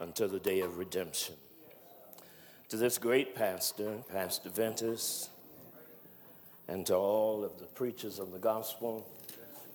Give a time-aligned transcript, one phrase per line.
[0.00, 1.34] until the day of redemption.
[2.70, 5.28] To this great pastor, Pastor Ventus,
[6.68, 9.06] and to all of the preachers of the gospel,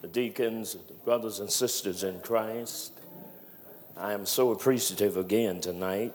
[0.02, 2.94] the deacons, the brothers and sisters in Christ,
[3.98, 6.14] I am so appreciative again tonight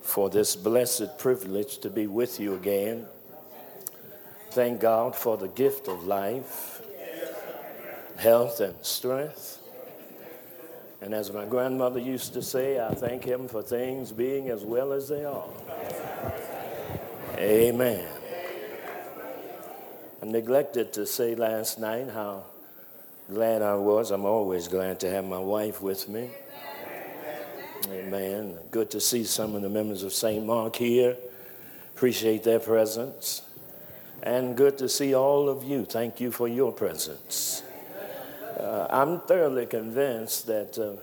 [0.00, 3.06] for this blessed privilege to be with you again.
[4.50, 6.82] Thank God for the gift of life,
[8.16, 9.63] health, and strength.
[11.04, 14.90] And as my grandmother used to say, I thank Him for things being as well
[14.90, 15.44] as they are.
[17.36, 18.08] Amen.
[20.22, 22.44] I neglected to say last night how
[23.30, 24.12] glad I was.
[24.12, 26.30] I'm always glad to have my wife with me.
[27.90, 28.56] Amen.
[28.70, 30.42] Good to see some of the members of St.
[30.42, 31.18] Mark here.
[31.94, 33.42] Appreciate their presence.
[34.22, 35.84] And good to see all of you.
[35.84, 37.62] Thank you for your presence.
[38.58, 41.00] Uh, I'm thoroughly convinced that uh,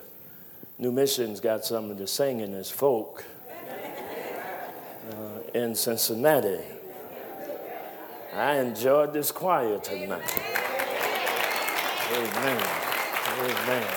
[0.78, 3.26] New Mission's got some of the singing as folk
[5.12, 5.16] uh,
[5.54, 6.60] in Cincinnati.
[8.34, 10.42] I enjoyed this choir tonight.
[12.14, 12.68] Amen.
[13.40, 13.88] Amen.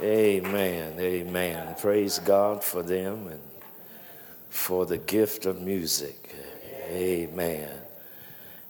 [0.00, 1.00] Amen.
[1.00, 1.74] Amen.
[1.78, 3.40] Praise God for them and
[4.50, 6.34] for the gift of music.
[6.90, 7.70] Amen.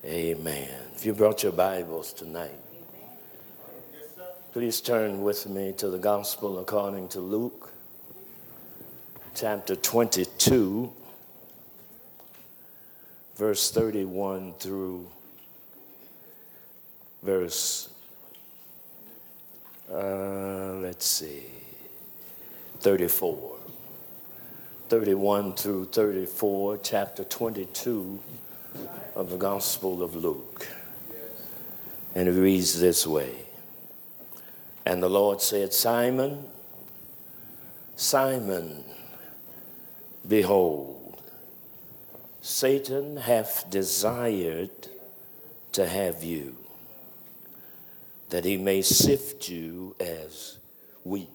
[0.03, 0.84] Amen.
[0.95, 2.57] If you brought your Bibles tonight,
[4.53, 7.69] please turn with me to the Gospel according to Luke,
[9.35, 10.91] chapter 22,
[13.35, 15.05] verse 31 through
[17.21, 17.89] verse
[19.91, 21.43] uh, let's see,
[22.79, 23.57] 34.
[24.87, 28.19] 31 through 34, chapter 22
[29.15, 30.67] of the Gospel of Luke.
[32.15, 33.35] And it reads this way
[34.85, 36.45] And the Lord said, Simon,
[37.97, 38.85] Simon,
[40.27, 41.21] behold,
[42.41, 44.87] Satan hath desired
[45.73, 46.55] to have you
[48.29, 50.57] that he may sift you as
[51.03, 51.29] wheat.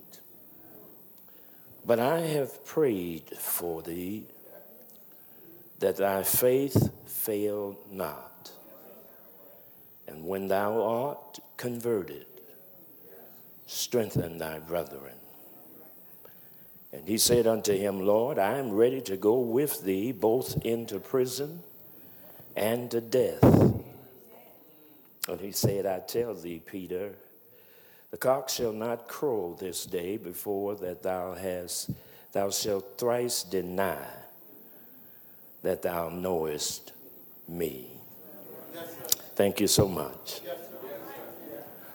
[1.86, 4.24] But I have prayed for thee
[5.78, 8.29] that thy faith fail not.
[10.10, 12.26] And when thou art converted,
[13.66, 15.14] strengthen thy brethren.
[16.92, 20.98] And he said unto him, Lord, I am ready to go with thee both into
[20.98, 21.62] prison
[22.56, 23.42] and to death.
[23.42, 27.12] And he said, I tell thee, Peter,
[28.10, 31.90] the cock shall not crow this day before that thou hast
[32.32, 34.04] thou shalt thrice deny
[35.62, 36.92] that thou knowest
[37.46, 37.89] me.
[39.40, 40.42] Thank you so much.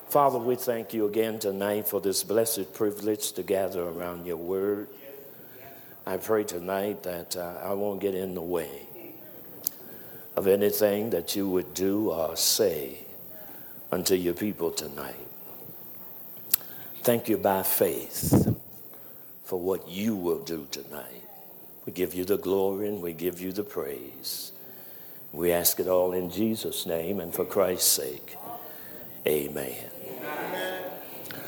[0.10, 4.88] Father, we thank you again tonight for this blessed privilege to gather around your word.
[6.08, 8.88] I pray tonight that uh, I won't get in the way
[10.36, 13.06] of anything that you would do or say
[13.92, 15.28] unto your people tonight.
[17.04, 18.58] Thank you by faith
[19.44, 21.22] for what you will do tonight.
[21.86, 24.52] We give you the glory and we give you the praise.
[25.36, 28.38] We ask it all in Jesus' name and for Christ's sake.
[29.28, 29.76] Amen.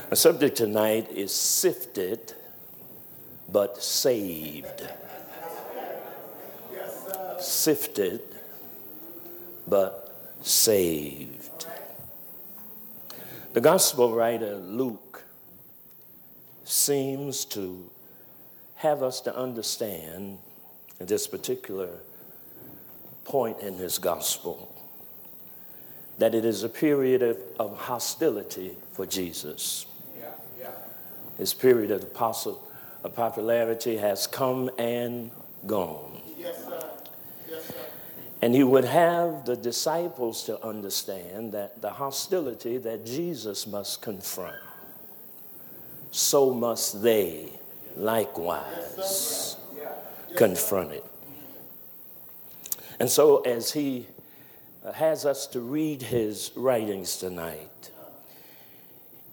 [0.09, 2.33] Our subject tonight is sifted
[3.47, 4.89] but saved.
[7.39, 8.21] Sifted
[9.65, 11.67] but saved.
[13.53, 15.23] The gospel writer Luke
[16.65, 17.89] seems to
[18.75, 20.39] have us to understand
[20.99, 22.01] this particular
[23.27, 24.73] point in his gospel
[26.17, 29.85] that it is a period of, of hostility for Jesus.
[30.19, 30.29] Yeah,
[30.59, 30.69] yeah.
[31.37, 32.63] His period of, apostle,
[33.03, 35.29] of popularity has come and
[35.67, 36.21] gone.
[36.39, 36.65] Yes,
[38.41, 44.55] and he would have the disciples to understand that the hostility that Jesus must confront,
[46.11, 47.49] so must they
[47.95, 49.57] likewise
[50.35, 51.03] confront it.
[52.99, 54.07] And so, as he
[54.83, 57.91] uh, has us to read his writings tonight,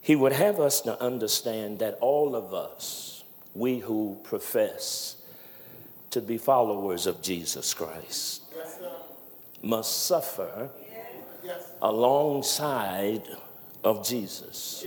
[0.01, 3.25] he would have us to understand that all of us,
[3.55, 5.17] we who profess
[6.11, 8.43] to be followers of Jesus Christ,
[9.63, 10.69] must suffer
[11.81, 13.23] alongside
[13.83, 14.85] of Jesus.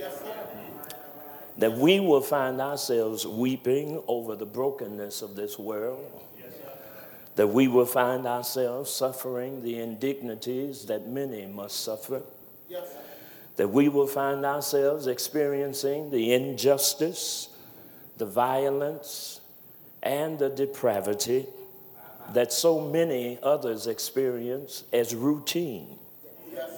[1.58, 6.06] That we will find ourselves weeping over the brokenness of this world.
[7.38, 12.22] That we will find ourselves suffering the indignities that many must suffer.
[12.70, 12.94] Yes.
[13.56, 17.50] That we will find ourselves experiencing the injustice
[18.18, 19.42] the violence,
[20.04, 21.46] and the depravity
[22.34, 25.98] that so many others experience as routine.
[26.54, 26.70] Yes,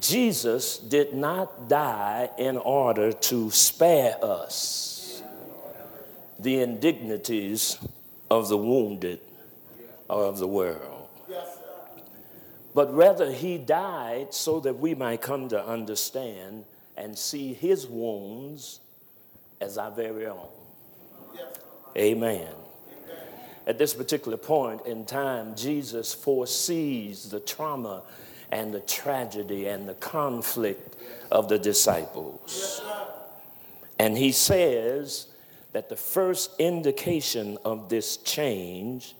[0.00, 5.22] Jesus did not die in order to spare us
[6.38, 7.78] the indignities
[8.32, 9.20] of the wounded
[10.08, 11.08] or of the world.
[12.74, 16.64] But rather, he died so that we might come to understand
[16.96, 18.80] and see his wounds
[19.60, 20.48] as our very own.
[21.94, 22.48] Amen.
[23.66, 28.02] At this particular point in time, Jesus foresees the trauma
[28.50, 30.96] and the tragedy and the conflict
[31.30, 32.82] of the disciples.
[33.98, 35.26] And he says
[35.72, 39.14] that the first indication of this change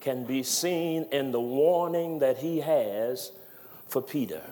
[0.00, 3.32] can be seen in the warning that he has
[3.88, 4.42] for Peter.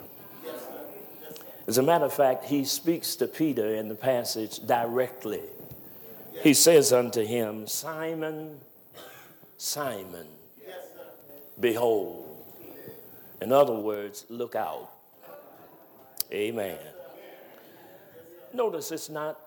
[1.67, 5.43] As a matter of fact, he speaks to Peter in the passage directly.
[6.43, 8.59] He says unto him, Simon,
[9.59, 10.27] Simon,
[11.61, 12.29] behold.
[13.41, 14.91] In other words, look out.
[16.33, 16.79] Amen.
[18.55, 19.39] Notice it's not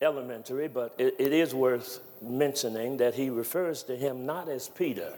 [0.00, 5.12] elementary, but it, it is worth mentioning that he refers to him not as Peter,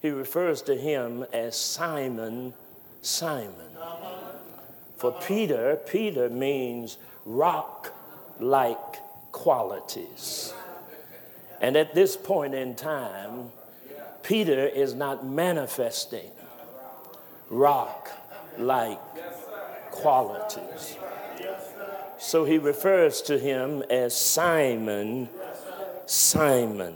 [0.00, 2.54] he refers to him as Simon,
[3.02, 3.52] Simon.
[4.96, 7.94] For Peter, Peter means rock
[8.38, 8.78] like
[9.32, 10.54] qualities.
[11.60, 13.50] And at this point in time,
[14.22, 16.30] Peter is not manifesting
[17.50, 18.10] rock
[18.58, 18.98] like
[19.90, 20.96] qualities.
[22.20, 25.28] So he refers to him as Simon,
[26.06, 26.94] Simon.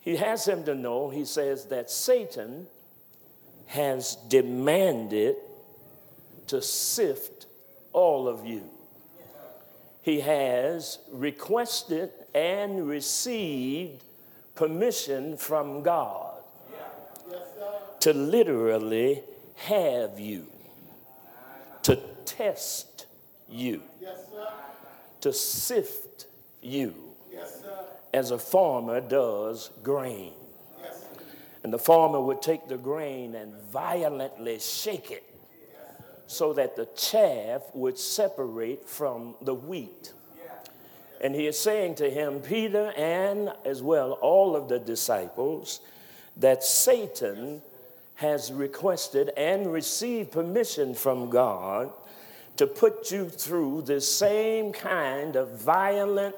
[0.00, 2.66] He has him to know, he says, that Satan
[3.66, 5.36] has demanded
[6.48, 7.46] to sift
[7.92, 8.68] all of you
[10.02, 14.02] he has requested and received
[14.56, 16.34] permission from God
[18.00, 19.22] to literally
[19.54, 20.46] have you,
[21.84, 23.06] to test
[23.48, 23.80] you,
[25.22, 26.26] to sift
[26.60, 26.94] you,
[28.12, 30.32] as a farmer does grain.
[31.64, 35.24] And the farmer would take the grain and violently shake it
[36.26, 40.12] so that the chaff would separate from the wheat.
[41.20, 45.80] And he is saying to him, Peter, and as well all of the disciples,
[46.36, 47.62] that Satan
[48.16, 51.92] has requested and received permission from God
[52.56, 56.36] to put you through the same kind of violent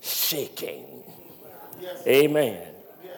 [0.00, 1.02] shaking.
[1.80, 2.06] Yes.
[2.06, 2.66] Amen.
[3.04, 3.16] Yes.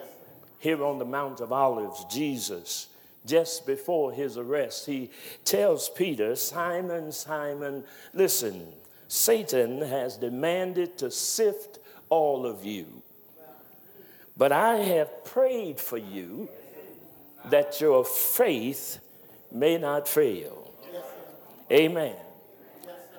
[0.59, 2.87] Here on the Mount of Olives, Jesus
[3.25, 5.09] just before his arrest, he
[5.45, 7.83] tells Peter, Simon, Simon,
[8.13, 8.67] listen,
[9.07, 12.85] Satan has demanded to sift all of you.
[14.35, 16.49] But I have prayed for you
[17.45, 18.99] that your faith
[19.51, 20.62] may not fail.
[21.71, 22.15] Amen.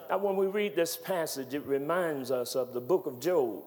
[0.08, 3.62] Now, when we read this passage, it reminds us of the book of Job.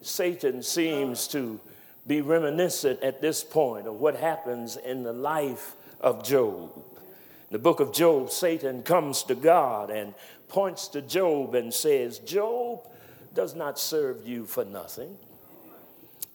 [0.00, 1.60] Satan seems to
[2.06, 6.70] be reminiscent at this point of what happens in the life of Job.
[6.76, 10.14] In the book of Job, Satan comes to God and
[10.48, 12.86] points to Job and says, Job
[13.34, 15.16] does not serve you for nothing.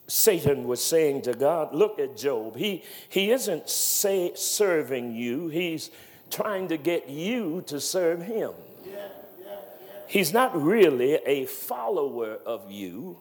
[0.06, 2.56] Satan was saying to God, Look at Job.
[2.56, 5.90] He, he isn't say, serving you, he's
[6.30, 8.52] trying to get you to serve him.
[10.06, 13.18] He's not really a follower of you,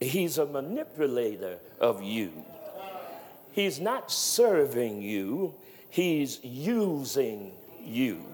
[0.00, 2.32] He's a manipulator of you.
[3.52, 5.54] He's not serving you,
[5.88, 8.24] he's using you.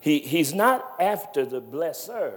[0.00, 2.32] He, he's not after the blesser,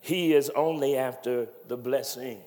[0.00, 2.40] he is only after the blessings.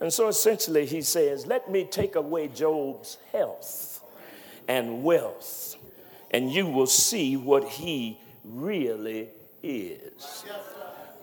[0.00, 4.02] And so essentially, he says, Let me take away Job's health
[4.68, 5.76] and wealth,
[6.30, 9.28] and you will see what he really
[9.62, 10.44] is.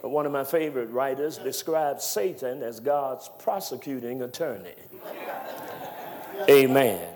[0.02, 4.76] One of my favorite writers describes Satan as God's prosecuting attorney.
[6.50, 7.08] Amen.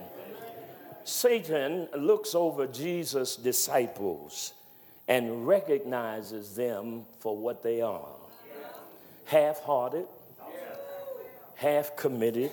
[1.04, 4.54] Satan looks over Jesus' disciples
[5.08, 8.08] and recognizes them for what they are
[9.26, 10.06] half hearted,
[11.56, 12.52] half committed,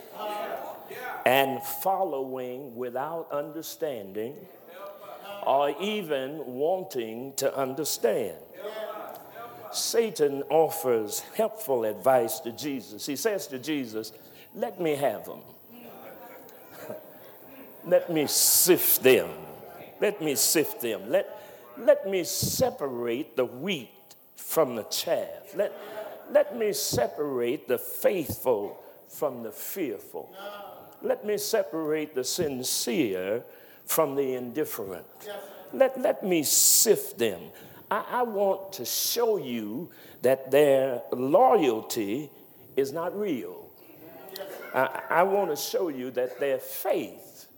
[1.26, 4.36] and following without understanding
[5.48, 8.36] or even wanting to understand.
[9.72, 13.06] Satan offers helpful advice to Jesus.
[13.06, 14.12] He says to Jesus,
[14.54, 15.40] Let me have them.
[17.86, 19.30] let me sift them.
[20.02, 21.08] Let me sift them.
[21.08, 21.40] Let,
[21.78, 23.88] let me separate the wheat
[24.36, 25.56] from the chaff.
[25.56, 25.72] Let,
[26.30, 30.30] let me separate the faithful from the fearful.
[31.00, 33.44] Let me separate the sincere
[33.88, 35.06] from the indifferent.
[35.72, 37.40] Let, let me sift them.
[37.90, 39.90] I, I want to show you
[40.22, 42.30] that their loyalty
[42.76, 43.70] is not real.
[44.74, 47.48] I, I want to show you that their faith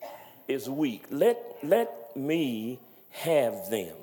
[0.46, 1.04] is weak.
[1.10, 2.78] Let, let me
[3.10, 3.96] have them.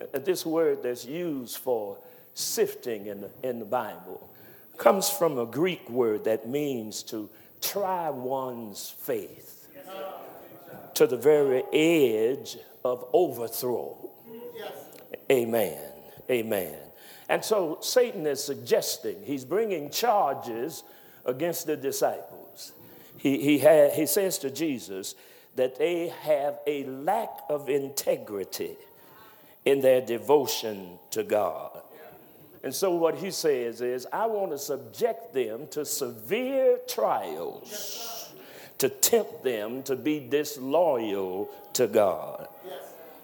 [0.00, 1.98] Uh, this word that's used for
[2.32, 4.30] sifting in the, in the Bible
[4.78, 7.28] comes from a Greek word that means to
[7.60, 9.54] try one's faith
[10.94, 14.10] to the very edge of overthrow.
[15.30, 15.78] Amen.
[16.30, 16.74] Amen.
[17.28, 20.84] And so Satan is suggesting, he's bringing charges
[21.24, 22.72] against the disciples.
[23.16, 25.14] He, he, he says to Jesus
[25.56, 28.76] that they have a lack of integrity
[29.64, 31.80] in their devotion to God.
[32.62, 38.23] And so, what he says is, I want to subject them to severe trials
[38.78, 42.48] to tempt them to be disloyal to God.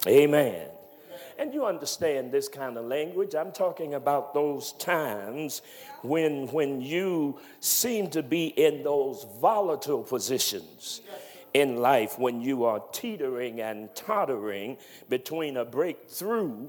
[0.07, 0.69] Amen.
[1.39, 3.35] And you understand this kind of language.
[3.35, 5.63] I'm talking about those times
[6.03, 11.01] when, when you seem to be in those volatile positions
[11.55, 14.77] in life, when you are teetering and tottering
[15.09, 16.69] between a breakthrough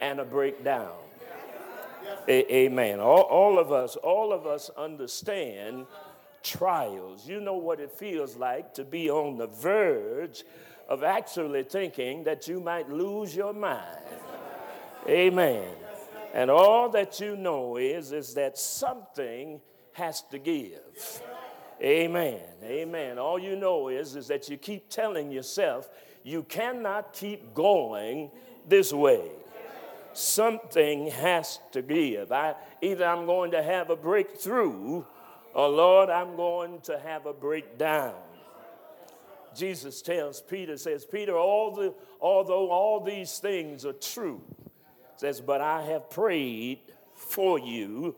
[0.00, 0.96] and a breakdown.
[2.26, 3.00] A- amen.
[3.00, 5.86] All, all of us, all of us understand
[6.42, 7.28] trials.
[7.28, 10.44] You know what it feels like to be on the verge
[10.88, 13.84] of actually thinking that you might lose your mind.
[15.06, 15.68] Amen.
[16.34, 19.60] And all that you know is, is that something
[19.92, 21.22] has to give.
[21.82, 22.40] Amen.
[22.62, 23.18] Amen.
[23.18, 25.88] All you know is, is that you keep telling yourself
[26.24, 28.30] you cannot keep going
[28.66, 29.30] this way.
[30.12, 32.32] Something has to give.
[32.32, 35.04] I, either I'm going to have a breakthrough
[35.58, 38.14] or Lord, I'm going to have a breakdown.
[39.56, 44.40] Jesus tells Peter, says, Peter, all the, although all these things are true,
[45.16, 46.78] says, but I have prayed
[47.12, 48.14] for you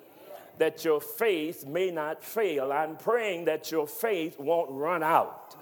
[0.58, 2.70] that your faith may not fail.
[2.70, 5.56] I'm praying that your faith won't run out.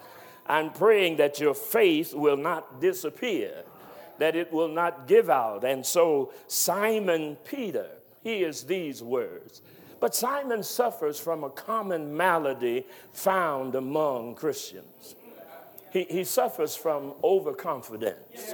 [0.47, 3.63] I'm praying that your faith will not disappear,
[4.17, 5.63] that it will not give out.
[5.63, 7.87] And so Simon Peter
[8.21, 9.61] hears these words.
[9.99, 15.15] But Simon suffers from a common malady found among Christians.
[15.91, 18.53] He, he suffers from overconfidence.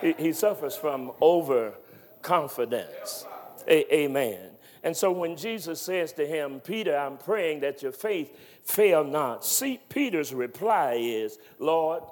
[0.00, 3.26] He, he suffers from overconfidence.
[3.66, 4.50] A, amen.
[4.82, 9.44] And so when Jesus says to him, Peter, I'm praying that your faith fail not.
[9.44, 12.02] See, Peter's reply is, Lord,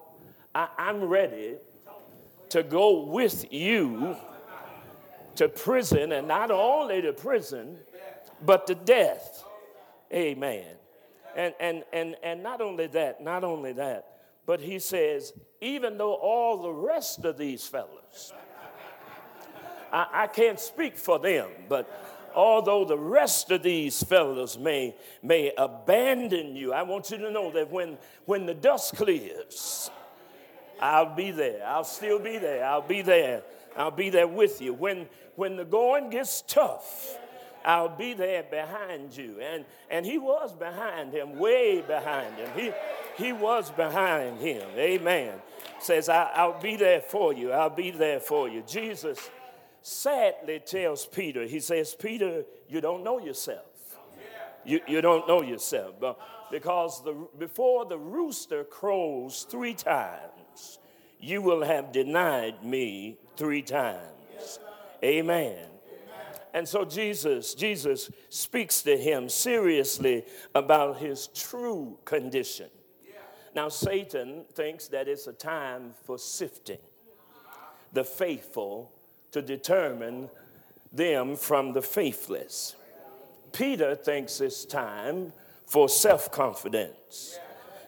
[0.55, 1.57] I, I'm ready
[2.49, 4.17] to go with you
[5.37, 7.79] to prison, and not only to prison,
[8.45, 9.45] but to death.
[10.13, 10.67] Amen.
[11.37, 14.07] And, and, and, and not only that, not only that,
[14.45, 18.33] but he says, even though all the rest of these fellows,
[19.93, 21.89] I, I can't speak for them, but
[22.35, 27.53] although the rest of these fellows may, may abandon you, I want you to know
[27.53, 29.91] that when, when the dust clears,
[30.81, 31.65] I'll be there.
[31.67, 32.65] I'll still be there.
[32.65, 33.43] I'll be there.
[33.77, 34.75] I'll be there with you.
[34.75, 37.17] When, when the going gets tough,
[37.65, 39.41] I'll be there behind you.
[39.41, 42.49] And, and he was behind him, way behind him.
[42.57, 42.73] He,
[43.23, 44.69] he was behind him.
[44.77, 45.41] Amen.
[45.79, 47.53] Says, I, will be there for you.
[47.53, 48.63] I'll be there for you.
[48.67, 49.31] Jesus
[49.83, 53.67] sadly tells Peter, he says, Peter, you don't know yourself.
[54.65, 55.95] You, you don't know yourself.
[56.51, 60.79] Because the, before the rooster crows three times,
[61.19, 64.59] you will have denied me three times.
[65.03, 65.72] Amen.
[66.55, 72.69] And so Jesus, Jesus speaks to him seriously about his true condition.
[73.55, 76.79] Now, Satan thinks that it's a time for sifting
[77.93, 78.91] the faithful
[79.33, 80.31] to determine
[80.93, 82.77] them from the faithless.
[83.53, 85.33] Peter thinks it's time
[85.67, 87.39] for self confidence.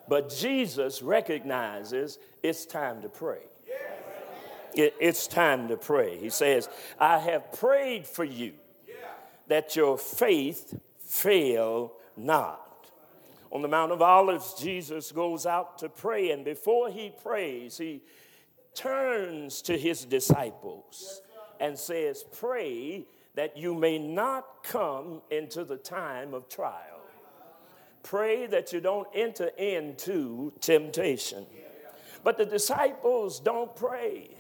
[0.07, 3.41] But Jesus recognizes it's time to pray.
[4.77, 6.19] It, it's time to pray.
[6.19, 8.55] He says, I have prayed for you
[9.47, 12.61] that your faith fail not.
[13.53, 18.03] On the Mount of Olives, Jesus goes out to pray, and before he prays, he
[18.75, 21.23] turns to his disciples
[21.61, 27.01] and says, Pray that you may not come into the time of trial.
[28.03, 31.47] Pray that you don't enter into temptation.
[32.23, 34.31] But the disciples don't pray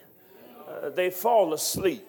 [0.68, 2.06] uh, they fall asleep.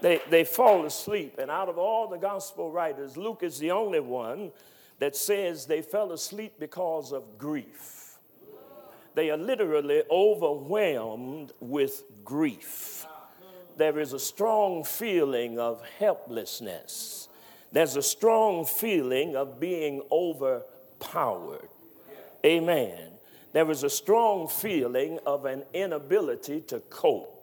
[0.00, 1.38] They, they fall asleep.
[1.38, 4.52] And out of all the gospel writers, Luke is the only one
[4.98, 8.18] that says they fell asleep because of grief.
[9.14, 13.06] They are literally overwhelmed with grief.
[13.76, 17.28] There is a strong feeling of helplessness.
[17.72, 21.68] There's a strong feeling of being overpowered.
[22.44, 23.10] Amen.
[23.52, 27.37] There is a strong feeling of an inability to cope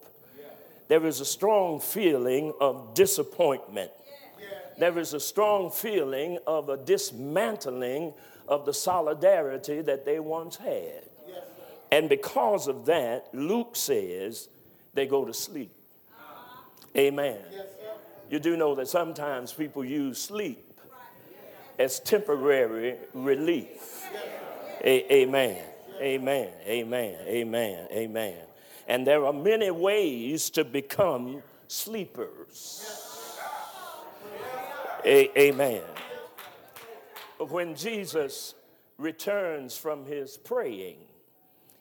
[0.87, 3.91] there is a strong feeling of disappointment.
[4.77, 8.13] There is a strong feeling of a dismantling
[8.47, 11.03] of the solidarity that they once had.
[11.91, 14.49] And because of that, Luke says
[14.93, 15.71] they go to sleep.
[16.97, 17.39] Amen.
[18.29, 20.79] You do know that sometimes people use sleep
[21.77, 24.05] as temporary relief.
[24.83, 25.63] Amen.
[26.01, 26.49] Amen.
[26.67, 27.17] Amen.
[27.27, 27.87] Amen.
[27.91, 28.37] Amen.
[28.87, 33.37] And there are many ways to become sleepers.
[35.03, 35.83] A- amen.
[37.37, 38.55] When Jesus
[38.97, 40.97] returns from his praying,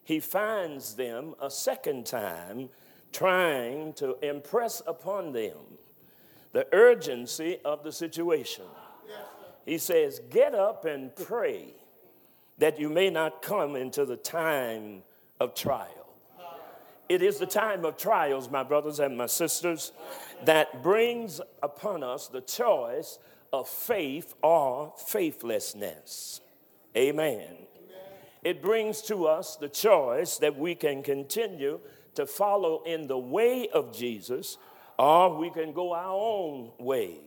[0.03, 2.69] he finds them a second time
[3.13, 5.57] trying to impress upon them
[6.53, 8.65] the urgency of the situation.
[9.65, 11.75] He says, Get up and pray
[12.59, 15.03] that you may not come into the time
[15.41, 16.04] of trial.
[17.09, 19.93] It is the time of trials, my brothers and my sisters,
[20.45, 23.19] that brings upon us the choice
[23.53, 26.41] of faith or faithlessness.
[26.97, 27.57] Amen.
[28.43, 31.81] It brings to us the choice that we can continue
[32.15, 34.59] to follow in the way of Jesus
[34.99, 37.19] or we can go our own ways.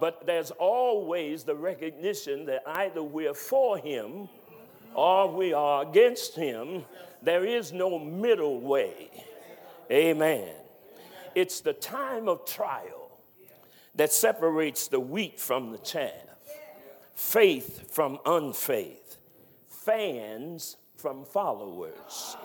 [0.00, 4.28] But there's always the recognition that either we're for him
[4.94, 6.84] or we are against him
[7.22, 9.10] there is no middle way.
[9.90, 10.48] Amen.
[11.34, 13.18] It's the time of trial
[13.94, 16.12] that separates the wheat from the chaff,
[17.14, 19.16] faith from unfaith,
[19.68, 22.36] fans from followers.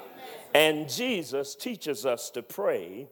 [0.54, 3.10] And Jesus teaches us to pray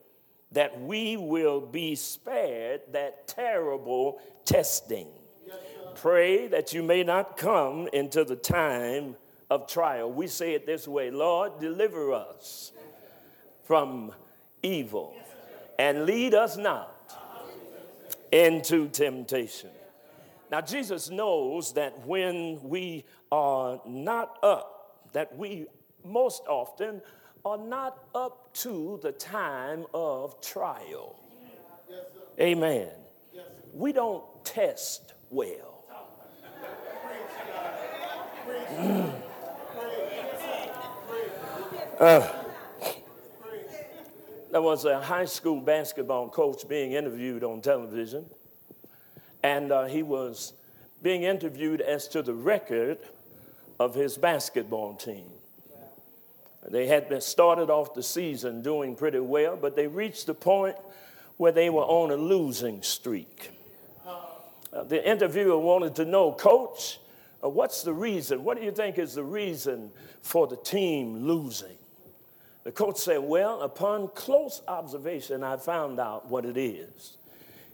[0.52, 5.08] that we will be spared that terrible testing.
[5.94, 9.16] Pray that you may not come into the time
[9.52, 10.10] of trial.
[10.10, 12.72] We say it this way Lord, deliver us
[13.64, 14.12] from
[14.62, 15.14] evil
[15.78, 16.88] and lead us not
[18.30, 19.68] into temptation.
[20.50, 25.66] Now, Jesus knows that when we are not up, that we
[26.04, 27.02] most often
[27.44, 31.18] are not up to the time of trial.
[32.40, 32.88] Amen.
[33.74, 35.84] We don't test well.
[38.76, 39.11] Mm.
[42.02, 42.28] Uh,
[44.50, 48.26] there was a high school basketball coach being interviewed on television,
[49.44, 50.52] and uh, he was
[51.00, 52.98] being interviewed as to the record
[53.78, 55.26] of his basketball team.
[56.68, 60.74] They had been started off the season doing pretty well, but they reached the point
[61.36, 63.52] where they were on a losing streak.
[64.72, 66.98] Uh, the interviewer wanted to know, Coach,
[67.44, 68.42] uh, what's the reason?
[68.42, 71.76] What do you think is the reason for the team losing?
[72.64, 77.16] The coach said, Well, upon close observation, I found out what it is.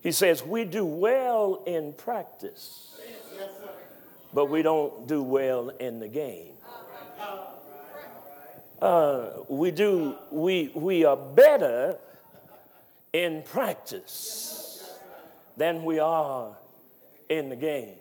[0.03, 2.99] He says, We do well in practice,
[4.33, 6.53] but we don't do well in the game.
[8.81, 11.99] Uh, we do we we are better
[13.13, 14.89] in practice
[15.57, 16.57] than we are
[17.29, 17.97] in the game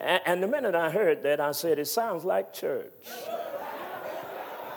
[0.00, 2.92] and, and the minute i heard that i said it sounds like church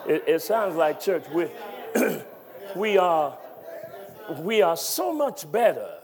[0.08, 1.24] it, it sounds like church.
[1.34, 1.48] We,
[2.76, 3.38] we, are,
[4.40, 5.96] we are so much better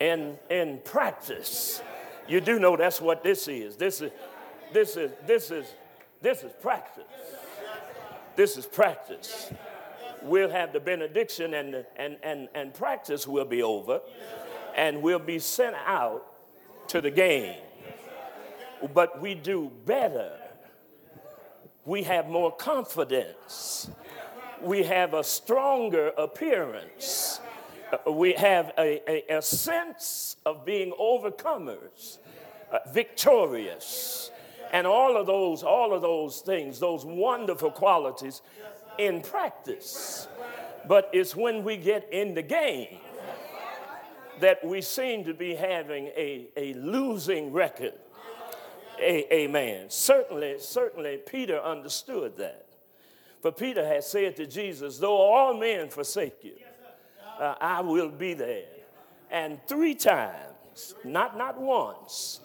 [0.00, 1.82] in, in practice.
[2.28, 3.76] You do know that's what this is.
[3.76, 4.10] This is,
[4.72, 5.66] this is, this is,
[6.20, 7.04] this is practice.
[8.36, 9.52] This is practice.
[10.22, 14.00] We'll have the benediction and, and, and, and practice will be over,
[14.74, 16.26] and we'll be sent out
[16.88, 17.56] to the game.
[18.92, 20.32] But we do better
[21.84, 23.90] we have more confidence.
[24.62, 27.40] We have a stronger appearance.
[27.92, 32.18] Uh, we have a, a, a sense of being overcomers,
[32.72, 34.30] uh, victorious.
[34.72, 38.40] And all of those, all of those things, those wonderful qualities
[38.98, 40.26] in practice.
[40.88, 42.98] But it's when we get in the game
[44.40, 47.94] that we seem to be having a, a losing record
[49.00, 49.90] a- amen.
[49.90, 52.66] Certainly, certainly, Peter understood that.
[53.42, 56.54] For Peter had said to Jesus, Though all men forsake you,
[57.38, 58.62] Uh, I will be there.
[59.28, 62.38] And three times, not, not once,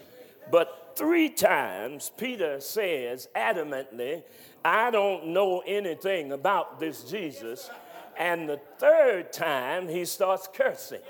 [0.49, 4.23] but three times, Peter says adamantly,
[4.65, 7.69] I don't know anything about this Jesus.
[8.17, 11.01] And the third time, he starts cursing.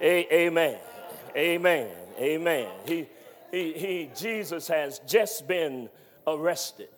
[0.00, 0.78] A- amen.
[1.36, 1.88] Amen.
[2.18, 2.68] Amen.
[2.84, 3.08] He,
[3.52, 5.88] he, he, Jesus has just been
[6.26, 6.88] arrested.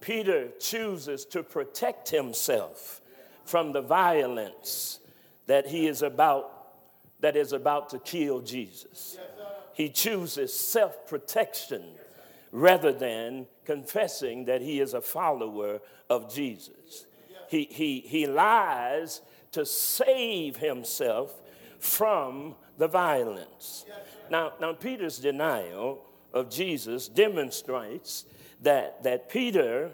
[0.00, 3.00] Peter chooses to protect himself
[3.44, 4.98] from the violence
[5.46, 6.56] that he is about
[7.20, 9.18] that is about to kill Jesus.
[9.74, 11.84] He chooses self-protection
[12.50, 17.06] rather than confessing that he is a follower of Jesus.
[17.48, 19.20] He, he, he lies
[19.52, 21.40] to save himself
[21.78, 23.84] from the violence.
[24.30, 28.24] Now, now Peter's denial of Jesus demonstrates
[28.62, 29.90] that, that Peter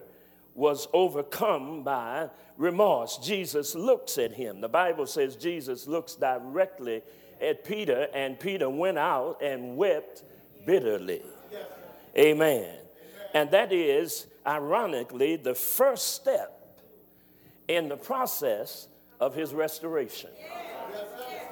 [0.54, 3.18] was overcome by remorse.
[3.18, 4.60] Jesus looks at him.
[4.60, 7.02] The Bible says Jesus looks directly
[7.40, 10.24] at Peter, and Peter went out and wept
[10.64, 11.22] bitterly.
[12.16, 12.74] Amen.
[13.34, 16.80] And that is, ironically, the first step
[17.68, 18.88] in the process
[19.20, 20.30] of his restoration.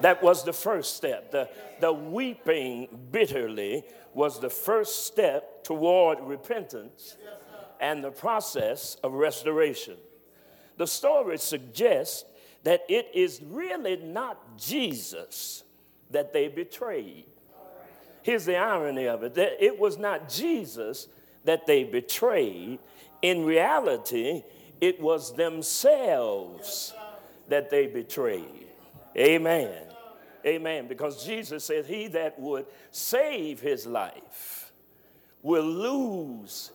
[0.00, 1.30] That was the first step.
[1.30, 1.48] The,
[1.80, 7.16] the weeping bitterly was the first step toward repentance
[7.80, 9.96] and the process of restoration.
[10.76, 12.24] The story suggests
[12.64, 15.64] that it is really not Jesus
[16.10, 17.26] that they betrayed.
[18.22, 21.08] Here's the irony of it that it was not Jesus
[21.44, 22.78] that they betrayed.
[23.20, 24.42] In reality,
[24.80, 26.94] it was themselves
[27.48, 28.68] that they betrayed.
[29.16, 29.82] Amen.
[30.46, 30.88] Amen.
[30.88, 34.72] Because Jesus said, He that would save his life
[35.42, 36.72] will lose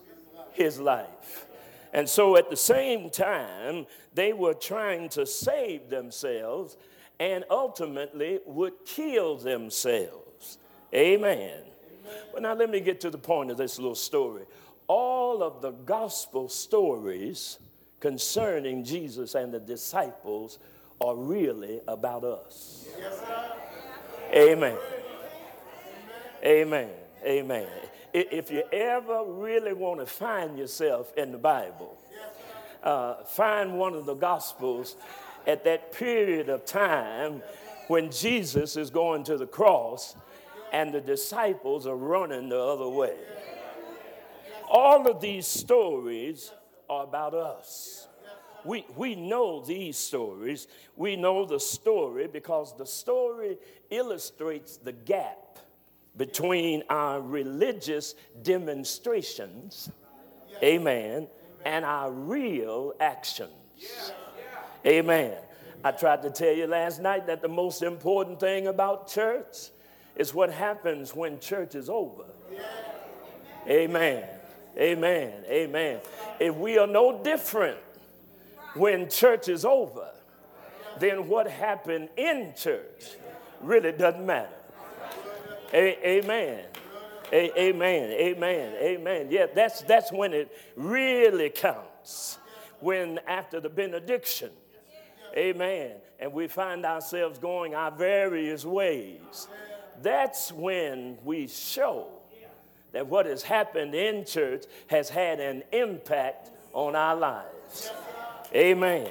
[0.52, 1.46] his life.
[1.92, 6.76] And so at the same time, they were trying to save themselves
[7.18, 10.58] and ultimately would kill themselves.
[10.94, 11.62] Amen.
[12.32, 14.44] Well, now let me get to the point of this little story.
[14.86, 17.58] All of the gospel stories
[17.98, 20.58] concerning Jesus and the disciples
[21.00, 22.86] are really about us.
[22.98, 23.20] Yes,
[24.34, 24.76] Amen.
[26.44, 26.90] Amen.
[27.24, 27.68] Amen.
[28.12, 31.96] If you ever really want to find yourself in the Bible,
[32.82, 34.96] uh, find one of the Gospels
[35.46, 37.42] at that period of time
[37.88, 40.16] when Jesus is going to the cross
[40.72, 43.16] and the disciples are running the other way.
[44.68, 46.52] All of these stories
[46.88, 48.06] are about us.
[48.64, 50.68] We, we know these stories.
[50.96, 53.58] We know the story because the story
[53.90, 55.58] illustrates the gap
[56.16, 59.90] between our religious demonstrations,
[60.62, 61.28] amen,
[61.64, 63.52] and our real actions.
[64.86, 65.34] Amen.
[65.82, 69.70] I tried to tell you last night that the most important thing about church
[70.16, 72.24] is what happens when church is over.
[73.68, 74.24] Amen.
[74.76, 75.44] Amen.
[75.48, 76.00] Amen.
[76.38, 77.78] If we are no different
[78.74, 80.10] when church is over,
[80.98, 83.16] then what happened in church
[83.60, 84.48] really doesn't matter.
[85.72, 86.64] A- amen.
[87.32, 88.10] A- amen.
[88.10, 88.74] Amen.
[88.80, 89.28] Amen.
[89.30, 92.38] Yeah, that's that's when it really counts.
[92.80, 94.50] When after the benediction,
[95.36, 99.48] amen, and we find ourselves going our various ways.
[100.02, 102.08] That's when we show
[102.92, 107.90] that what has happened in church has had an impact on our lives.
[108.54, 109.08] Amen.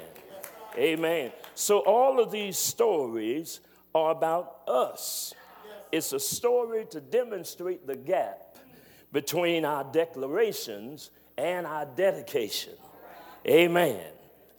[0.77, 1.31] Amen.
[1.55, 3.61] So all of these stories
[3.95, 5.33] are about us.
[5.91, 8.57] It's a story to demonstrate the gap
[9.11, 12.73] between our declarations and our dedication.
[13.47, 14.05] Amen.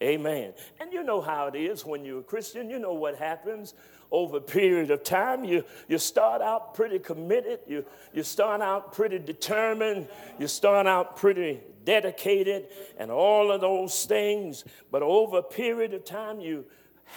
[0.02, 0.54] Amen.
[0.80, 2.70] And you know how it is when you're a Christian.
[2.70, 3.74] You know what happens
[4.10, 5.44] over a period of time.
[5.44, 7.60] You, you start out pretty committed.
[7.68, 10.08] You, you start out pretty determined.
[10.38, 14.64] You start out pretty dedicated and all of those things.
[14.90, 16.64] But over a period of time, you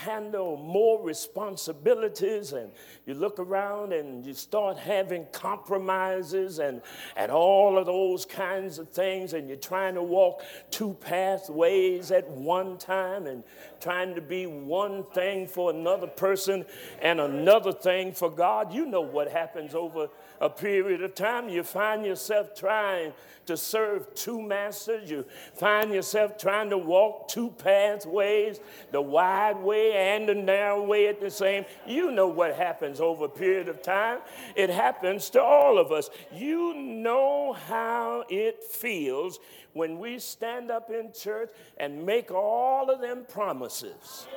[0.01, 2.71] handle more responsibilities and
[3.05, 6.81] you look around and you start having compromises and,
[7.15, 12.27] and all of those kinds of things and you're trying to walk two pathways at
[12.29, 13.43] one time and
[13.79, 16.65] trying to be one thing for another person
[17.01, 18.73] and another thing for God.
[18.73, 20.09] You know what happens over
[20.43, 21.47] a period of time.
[21.47, 23.13] You find yourself trying
[23.45, 25.09] to serve two masters.
[25.09, 25.25] You
[25.55, 28.59] find yourself trying to walk two pathways,
[28.91, 31.63] the wide way and the narrow way at the same.
[31.87, 34.19] You know what happens over a period of time.
[34.55, 36.09] It happens to all of us.
[36.33, 39.39] You know how it feels
[39.71, 44.27] when we stand up in church and make all of them promises.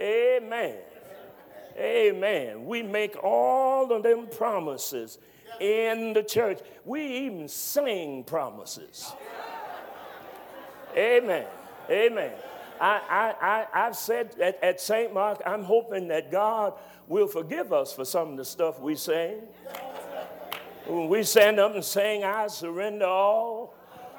[0.00, 0.76] Amen.
[1.78, 2.64] Amen.
[2.64, 5.18] We make all of them promises
[5.60, 6.60] in the church.
[6.84, 9.12] We even sing promises.
[10.96, 11.46] Amen.
[11.90, 12.32] Amen.
[12.80, 15.12] I, I, I, have said at, at St.
[15.12, 16.74] Mark, I'm hoping that God
[17.06, 19.42] will forgive us for some of the stuff we sing.
[20.86, 23.74] When we stand up and sing, I surrender all,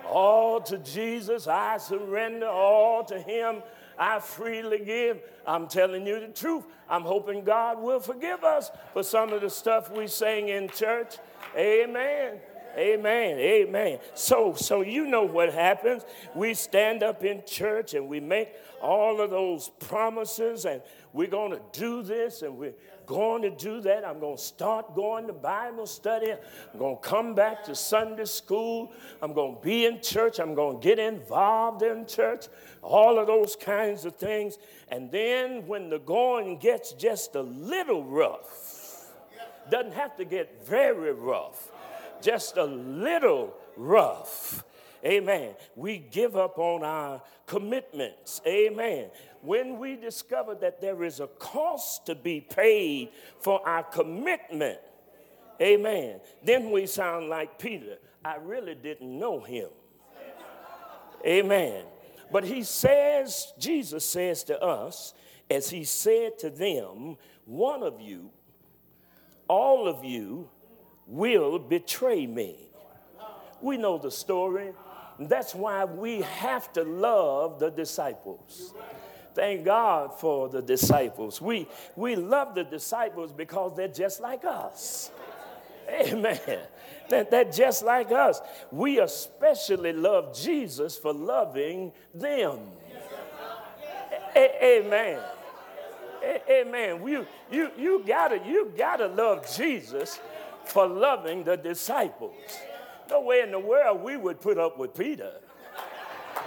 [0.09, 3.61] all to Jesus, I surrender all to Him.
[3.97, 5.21] I freely give.
[5.45, 6.65] I'm telling you the truth.
[6.89, 11.15] I'm hoping God will forgive us for some of the stuff we sang in church.
[11.55, 12.39] Amen.
[12.77, 13.39] Amen.
[13.39, 13.99] Amen.
[14.13, 16.03] So, so you know what happens.
[16.35, 18.49] We stand up in church and we make
[18.81, 22.75] all of those promises and we're going to do this and we're
[23.07, 24.05] going to do that.
[24.05, 26.31] I'm going to start going to Bible study.
[26.31, 28.91] I'm going to come back to Sunday school.
[29.21, 30.39] I'm going to be in church.
[30.39, 32.47] I'm going to get involved in church.
[32.83, 34.59] All of those kinds of things.
[34.89, 39.07] And then when the going gets just a little rough,
[39.71, 41.71] doesn't have to get very rough,
[42.21, 44.63] just a little rough.
[45.05, 45.55] Amen.
[45.75, 48.41] We give up on our commitments.
[48.45, 49.09] Amen
[49.47, 54.77] when we discover that there is a cost to be paid for our commitment,
[55.61, 57.97] amen, then we sound like Peter.
[58.25, 59.69] I really didn't know him.
[61.25, 61.85] Amen.
[62.29, 65.13] But he says, Jesus says to us,
[65.49, 68.29] as he said to them, one of you,
[69.47, 70.49] all of you,
[71.07, 72.69] will betray me.
[73.61, 74.73] We know the story.
[75.17, 78.73] That's why we have to love the disciples.
[79.37, 81.39] Thank God for the disciples.
[81.39, 85.11] We, we love the disciples because they're just like us.
[85.87, 86.39] Amen.
[87.07, 88.41] They're, they're just like us.
[88.71, 92.61] We especially love Jesus for loving them.
[94.35, 95.19] A- amen.
[96.23, 97.07] A- amen.
[97.07, 100.19] You, you, you, gotta, you gotta love Jesus
[100.65, 102.33] for loving the disciples.
[103.07, 105.33] No way in the world we would put up with Peter.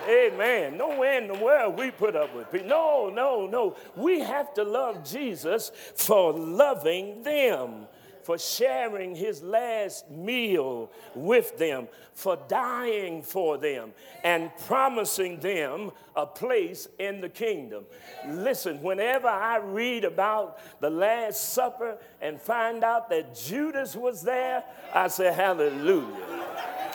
[0.08, 0.76] Amen.
[0.76, 2.68] Nowhere in the world we put up with people.
[2.68, 3.76] No, no, no.
[3.96, 7.86] We have to love Jesus for loving them,
[8.22, 13.92] for sharing his last meal with them, for dying for them,
[14.24, 17.84] and promising them a place in the kingdom.
[18.26, 24.64] Listen, whenever I read about the Last Supper and find out that Judas was there,
[24.94, 26.26] I say, Hallelujah.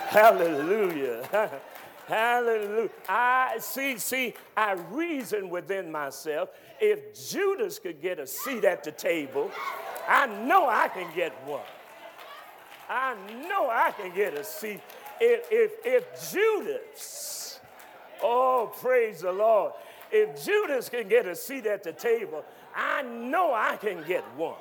[0.07, 1.51] Hallelujah.
[2.07, 2.89] Hallelujah.
[3.09, 6.49] I see, see, I reason within myself.
[6.79, 9.49] If Judas could get a seat at the table,
[10.07, 11.61] I know I can get one.
[12.87, 13.15] I
[13.49, 14.81] know I can get a seat.
[15.19, 17.59] If, if, if Judas,
[18.21, 19.73] oh, praise the Lord,
[20.11, 24.55] if Judas can get a seat at the table, I know I can get one.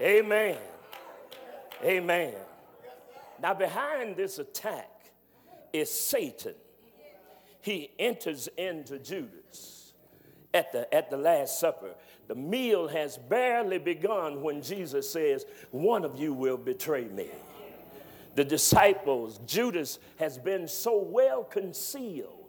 [0.00, 0.58] Amen.
[1.84, 2.34] Amen.
[3.40, 4.88] Now, behind this attack
[5.72, 6.54] is Satan.
[7.60, 9.94] He enters into Judas
[10.52, 11.94] at the, at the Last Supper.
[12.28, 17.28] The meal has barely begun when Jesus says, One of you will betray me.
[18.34, 22.48] The disciples, Judas has been so well concealed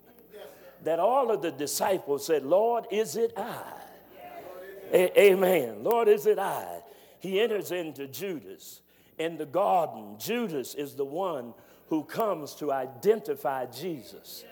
[0.84, 3.64] that all of the disciples said, Lord, is it I?
[4.92, 5.84] A- amen.
[5.84, 6.82] Lord, is it I?
[7.20, 8.82] He enters into Judas.
[9.24, 11.54] In the garden, Judas is the one
[11.88, 14.44] who comes to identify Jesus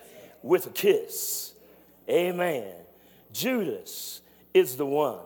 [0.42, 1.54] with a kiss.
[2.08, 2.72] Amen.
[3.34, 4.22] Judas
[4.54, 5.26] is the one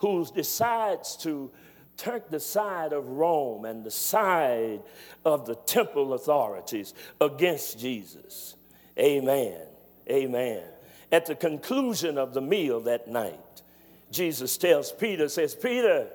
[0.00, 1.50] who decides to
[1.96, 4.82] take the side of Rome and the side
[5.24, 8.54] of the temple authorities against Jesus.
[8.98, 9.62] Amen.
[10.10, 10.62] Amen.
[11.10, 13.62] At the conclusion of the meal that night,
[14.10, 16.08] Jesus tells Peter, says, Peter,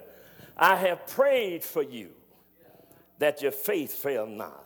[0.56, 2.12] I have prayed for you
[3.20, 4.66] that your faith fail not.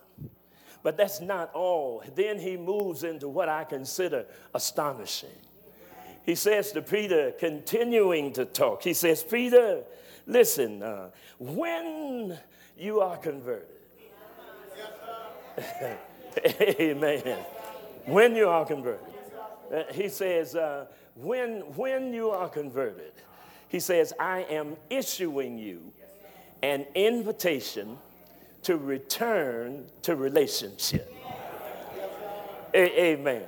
[0.83, 2.03] But that's not all.
[2.15, 5.29] Then he moves into what I consider astonishing.
[6.25, 9.83] He says to Peter, continuing to talk, he says, Peter,
[10.25, 12.38] listen, uh, when
[12.77, 13.67] you are converted,
[16.62, 17.38] amen.
[18.05, 19.07] When you are converted,
[19.73, 23.13] uh, he says, uh, when, when you are converted,
[23.69, 25.91] he says, I am issuing you
[26.62, 27.97] an invitation
[28.67, 31.15] to return to relationship.
[32.75, 33.43] Amen.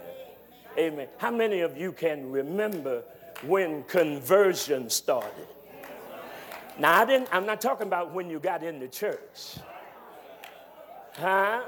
[0.78, 1.08] Amen.
[1.18, 3.04] How many of you can remember
[3.42, 5.48] when conversion started?
[6.80, 9.58] Now, I didn't, I'm not talking about when you got in the church.
[11.18, 11.64] Huh?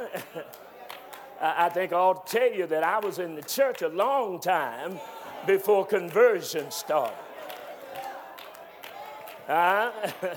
[1.41, 4.97] I think I'll tell you that I was in the church a long time
[5.45, 7.17] before conversion started.
[9.45, 9.91] Uh,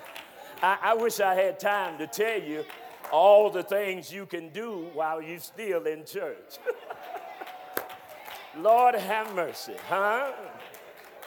[0.62, 2.64] I, I wish I had time to tell you
[3.14, 6.58] all the things you can do while you're still in church.
[8.58, 10.32] Lord have mercy, huh?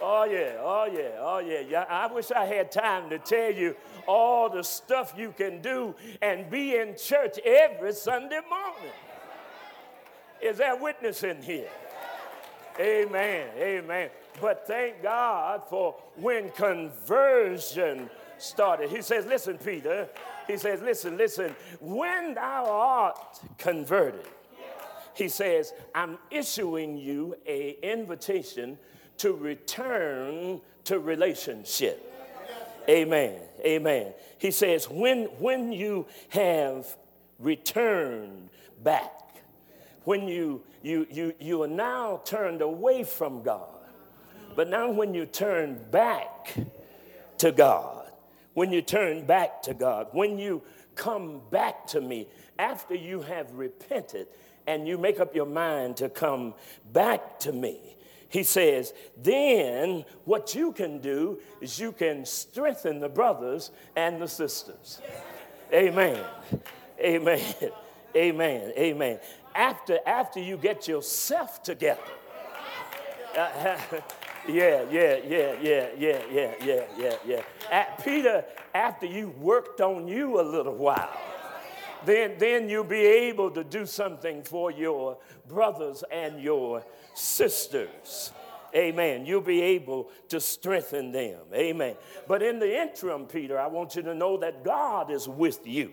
[0.02, 1.62] Oh, yeah, oh, yeah, oh, yeah.
[1.62, 1.86] yeah.
[1.90, 3.74] I wish I had time to tell you
[4.06, 8.94] all the stuff you can do and be in church every Sunday morning.
[10.42, 11.70] Is there witness in here?
[12.82, 14.10] Amen, amen.
[14.42, 18.90] But thank God for when conversion started.
[18.90, 20.10] He says, Listen, Peter,
[20.48, 24.26] he says, Listen, listen, when thou art converted,
[25.14, 28.78] he says, I'm issuing you a invitation
[29.18, 32.14] to return to relationship.
[32.90, 33.40] Amen.
[33.66, 34.14] Amen.
[34.38, 36.96] He says, when, when you have
[37.40, 38.50] returned
[38.84, 39.12] back,
[40.04, 43.68] when you, you, you, you are now turned away from God,
[44.56, 46.56] but now when you turn back
[47.40, 48.07] to God,
[48.58, 50.64] when you turn back to God, when you
[50.96, 54.26] come back to me after you have repented
[54.66, 56.56] and you make up your mind to come
[56.92, 57.96] back to me,
[58.30, 64.28] he says, then what you can do is you can strengthen the brothers and the
[64.28, 65.02] sisters.
[65.72, 66.26] Amen.
[67.00, 67.54] Amen.
[68.16, 68.74] Amen.
[68.76, 69.20] Amen.
[69.54, 72.02] After, after you get yourself together.
[73.38, 73.78] Uh,
[74.48, 77.42] yeah, yeah, yeah, yeah, yeah, yeah, yeah, yeah, yeah.
[77.72, 81.18] At Peter, after you worked on you a little while,
[82.06, 86.84] then, then you'll be able to do something for your brothers and your
[87.14, 88.32] sisters.
[88.76, 89.26] Amen.
[89.26, 91.40] You'll be able to strengthen them.
[91.54, 91.96] Amen.
[92.28, 95.92] But in the interim, Peter, I want you to know that God is with you.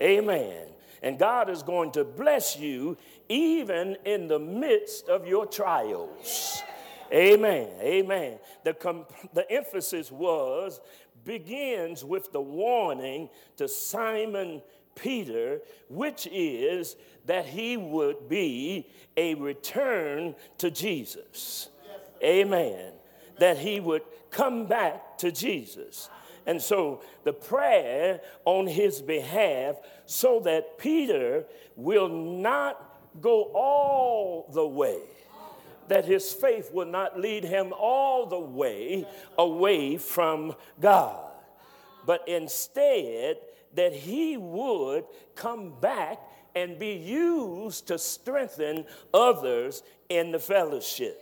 [0.00, 0.68] Amen.
[1.02, 2.96] And God is going to bless you
[3.28, 6.62] even in the midst of your trials.
[7.12, 7.68] Amen.
[7.80, 8.38] Amen.
[8.64, 10.80] The, comp- the emphasis was
[11.24, 14.62] begins with the warning to Simon
[14.94, 16.96] Peter, which is
[17.26, 21.68] that he would be a return to Jesus.
[22.22, 22.92] Amen.
[23.38, 26.08] That he would come back to Jesus.
[26.46, 31.44] And so the prayer on his behalf, so that Peter
[31.76, 34.98] will not go all the way,
[35.88, 39.06] that his faith will not lead him all the way
[39.38, 41.30] away from God,
[42.06, 43.38] but instead
[43.74, 46.18] that he would come back
[46.54, 51.20] and be used to strengthen others in the fellowship.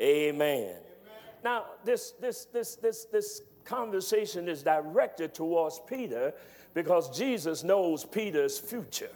[0.00, 0.76] Amen.
[1.42, 6.34] Now, this, this, this, this, this conversation is directed towards Peter
[6.74, 9.10] because Jesus knows Peter's future.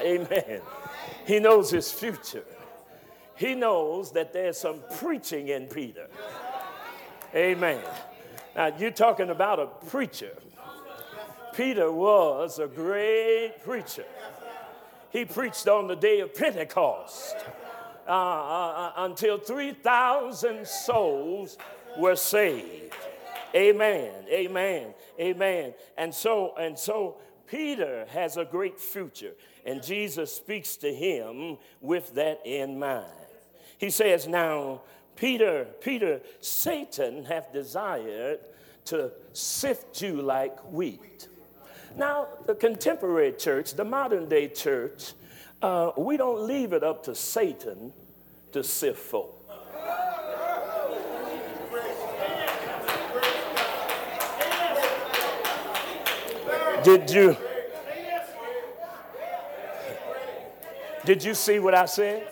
[0.00, 0.60] Amen.
[1.26, 2.44] He knows his future.
[3.36, 6.08] He knows that there's some preaching in Peter.
[7.34, 7.82] Amen.
[8.54, 10.32] Now, you're talking about a preacher.
[11.54, 14.04] Peter was a great preacher.
[15.10, 17.36] He preached on the day of Pentecost
[18.06, 21.58] uh, uh, uh until 3,000 souls
[21.98, 22.94] were saved.
[23.54, 24.12] Amen.
[24.28, 24.94] Amen.
[25.18, 25.74] Amen.
[25.96, 29.32] And so, and so Peter has a great future,
[29.64, 33.25] and Jesus speaks to him with that in mind.
[33.78, 34.82] He says, Now,
[35.16, 38.40] Peter, Peter, Satan hath desired
[38.86, 41.28] to sift you like wheat.
[41.96, 45.14] Now, the contemporary church, the modern day church,
[45.62, 47.92] uh, we don't leave it up to Satan
[48.52, 49.32] to sift folk.
[56.84, 57.36] Did you?
[61.04, 62.28] Did you see what I said?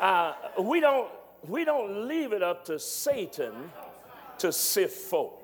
[0.00, 1.10] Uh, we don't
[1.46, 3.70] we don't leave it up to Satan
[4.38, 5.42] to sift folk.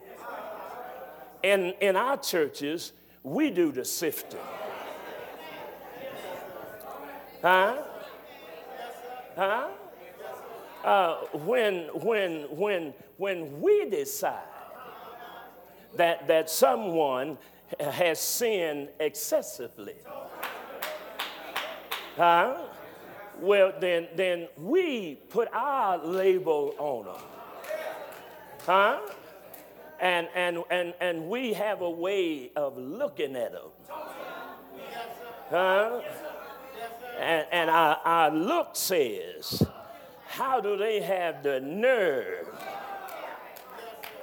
[1.43, 2.93] In in our churches,
[3.23, 4.41] we do the sifting.
[7.43, 7.83] Huh?
[9.37, 9.69] Huh?
[10.83, 14.43] Uh, when, when, when, when we decide
[15.97, 17.37] that, that someone
[17.81, 19.97] has sinned excessively,
[22.17, 22.63] huh?
[23.41, 27.23] Well, then, then we put our label on them.
[28.65, 28.99] Huh?
[30.01, 33.71] and, and, and, and we have a way of looking at them.
[35.51, 36.01] Huh?
[37.19, 39.67] And, and our, our look says,
[40.27, 42.47] how do they have the nerve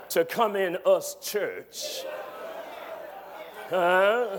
[0.10, 2.04] to come in us church?
[3.70, 4.38] Huh?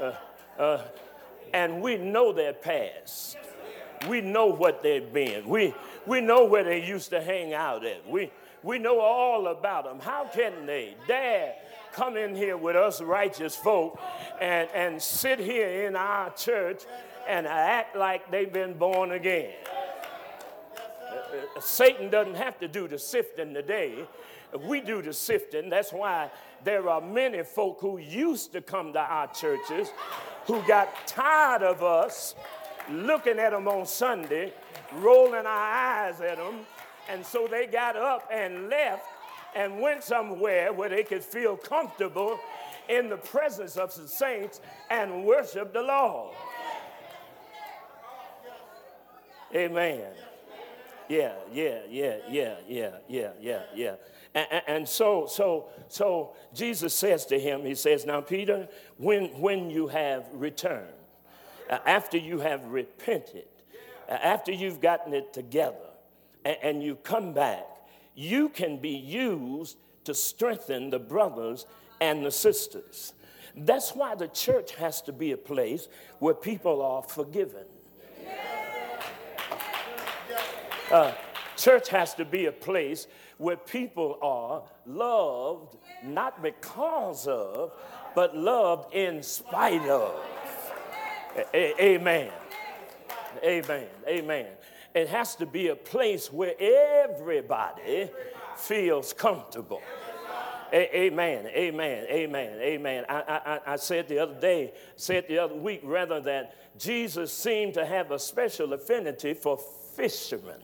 [0.00, 0.12] Uh,
[0.58, 0.82] uh,
[1.56, 3.38] and we know their past.
[4.08, 5.48] We know what they've been.
[5.48, 5.74] We,
[6.06, 8.08] We know where they used to hang out at.
[8.08, 8.30] We,
[8.62, 9.98] we know all about them.
[9.98, 11.54] How can they dare
[11.92, 13.98] come in here with us righteous folk
[14.40, 16.84] and, and sit here in our church
[17.26, 19.52] and act like they've been born again?
[20.76, 24.06] Uh, uh, Satan doesn't have to do the sifting today.
[24.64, 25.70] We do the sifting.
[25.70, 26.30] That's why
[26.64, 29.88] there are many folk who used to come to our churches
[30.46, 32.34] who got tired of us
[32.90, 34.52] looking at them on Sunday,
[34.94, 36.60] rolling our eyes at them,
[37.08, 39.04] and so they got up and left
[39.54, 42.38] and went somewhere where they could feel comfortable
[42.88, 46.34] in the presence of the saints and worship the Lord.
[49.54, 50.02] Amen.
[51.08, 53.94] Yeah, yeah, yeah, yeah, yeah, yeah, yeah, yeah.
[54.36, 58.68] And, so, so, so Jesus says to him, He says, Now, Peter,
[58.98, 60.92] when, when you have returned,
[61.70, 63.48] uh, after you have repented,
[64.08, 65.88] uh, after you've gotten it together,
[66.44, 67.64] and, and you come back,
[68.14, 71.64] you can be used to strengthen the brothers
[72.02, 73.14] and the sisters.
[73.56, 77.64] That's why the church has to be a place where people are forgiven.
[80.90, 81.12] Uh,
[81.56, 83.06] church has to be a place
[83.38, 87.72] where people are loved not because of,
[88.14, 90.14] but loved in spite of.
[91.52, 92.30] A- amen.
[93.44, 93.86] Amen.
[94.08, 94.46] Amen.
[94.94, 98.10] It has to be a place where everybody
[98.56, 99.82] feels comfortable.
[100.72, 103.04] A- amen, amen, amen, amen.
[103.08, 107.74] I, I, I said the other day, said the other week, rather, that Jesus seemed
[107.74, 109.58] to have a special affinity for
[109.94, 110.60] fishermen.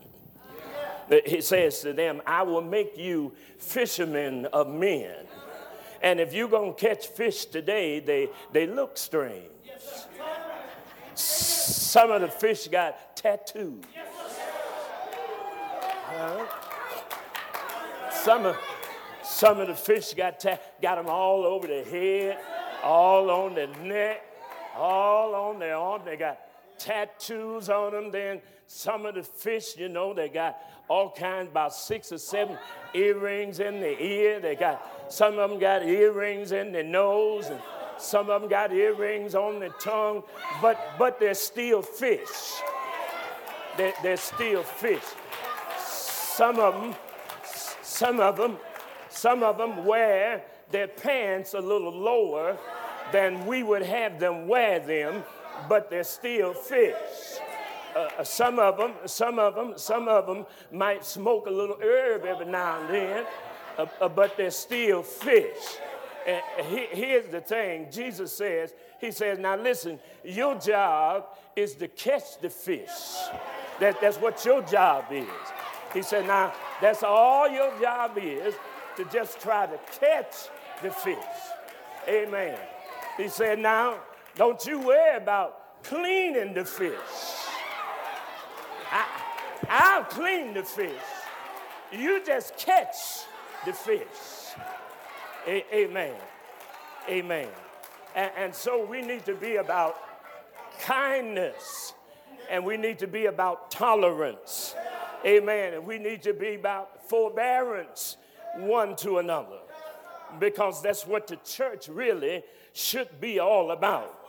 [1.25, 5.15] He says to them, I will make you fishermen of men.
[6.01, 9.49] And if you're going to catch fish today, they, they look strange.
[11.15, 13.83] Some of the fish got tattoos.
[16.15, 16.45] Uh,
[18.11, 18.57] some, of,
[19.23, 22.37] some of the fish got, ta- got them all over their head,
[22.83, 24.23] all on their neck,
[24.75, 26.01] all on their arm.
[26.05, 26.39] They got
[26.83, 28.11] tattoos on them.
[28.11, 30.57] Then some of the fish, you know, they got
[30.87, 32.57] all kinds, about six or seven
[32.93, 34.39] earrings in the ear.
[34.39, 37.59] They got, some of them got earrings in their nose, and
[37.97, 40.23] some of them got earrings on their tongue,
[40.61, 42.61] but, but they're still fish.
[43.77, 45.03] They're, they're still fish.
[45.79, 46.95] Some of them,
[47.81, 48.57] some of them,
[49.09, 52.57] some of them wear their pants a little lower
[53.11, 55.23] than we would have them wear them,
[55.67, 56.95] but they're still fish.
[57.95, 61.77] Uh, uh, some of them, some of them, some of them might smoke a little
[61.81, 63.25] herb every now and then,
[63.77, 65.77] uh, uh, but they're still fish.
[66.25, 71.87] And he, here's the thing Jesus says, He says, now listen, your job is to
[71.87, 72.89] catch the fish.
[73.79, 75.27] That, that's what your job is.
[75.93, 78.55] He said, now that's all your job is
[78.97, 80.33] to just try to catch
[80.81, 81.17] the fish.
[82.07, 82.57] Amen.
[83.17, 83.99] He said, now
[84.35, 86.93] don't you worry about cleaning the fish.
[88.91, 89.05] I,
[89.69, 90.91] I'll clean the fish.
[91.91, 93.25] You just catch
[93.65, 94.07] the fish.
[95.47, 96.15] A- amen.
[97.07, 97.47] Amen.
[98.15, 99.97] And, and so we need to be about
[100.81, 101.93] kindness
[102.49, 104.75] and we need to be about tolerance.
[105.25, 105.75] Amen.
[105.75, 108.17] And we need to be about forbearance
[108.57, 109.59] one to another
[110.39, 114.22] because that's what the church really should be all about.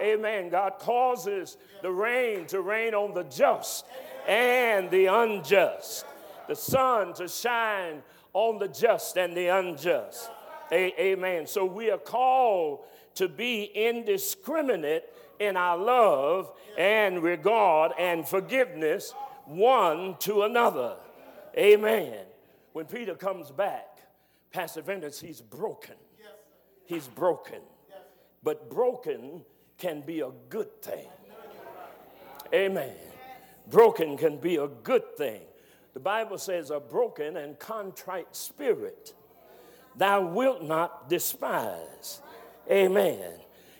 [0.00, 0.48] Amen.
[0.48, 3.86] God causes the rain to rain on the just
[4.26, 6.04] and the unjust,
[6.48, 10.30] the sun to shine on the just and the unjust.
[10.72, 11.46] Amen.
[11.46, 12.80] So we are called
[13.14, 15.04] to be indiscriminate
[15.38, 20.96] in our love and regard and forgiveness one to another.
[21.56, 22.26] Amen.
[22.72, 23.98] When Peter comes back,
[24.52, 25.94] Pastor Venus, he's broken.
[26.84, 27.60] He's broken.
[28.42, 29.42] But broken
[29.78, 31.06] can be a good thing.
[32.52, 32.94] Amen.
[33.68, 35.40] Broken can be a good thing.
[35.94, 39.14] The Bible says, a broken and contrite spirit
[39.96, 42.20] thou wilt not despise.
[42.70, 43.32] Amen.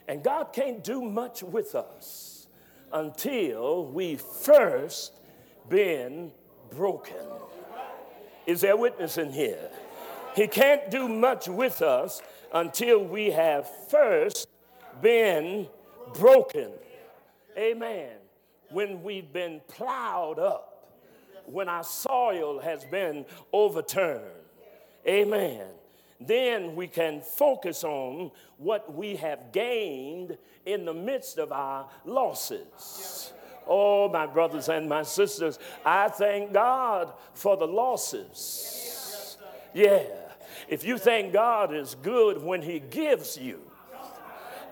[0.09, 2.47] And God can't do much with us
[2.93, 5.13] until we first
[5.69, 6.33] been
[6.71, 7.27] broken.
[8.47, 9.69] Is there a witness in here?
[10.35, 12.23] He can't do much with us
[12.53, 14.49] until we have first
[15.03, 15.67] been
[16.15, 16.71] broken.
[17.57, 18.13] Amen.
[18.71, 20.77] When we've been plowed up,
[21.47, 24.25] when our soil has been overturned.
[25.07, 25.67] Amen.
[26.21, 33.33] Then we can focus on what we have gained in the midst of our losses.
[33.67, 39.37] Oh, my brothers and my sisters, I thank God for the losses.
[39.75, 40.05] Yeah.
[40.69, 43.61] If you think God is good when He gives you,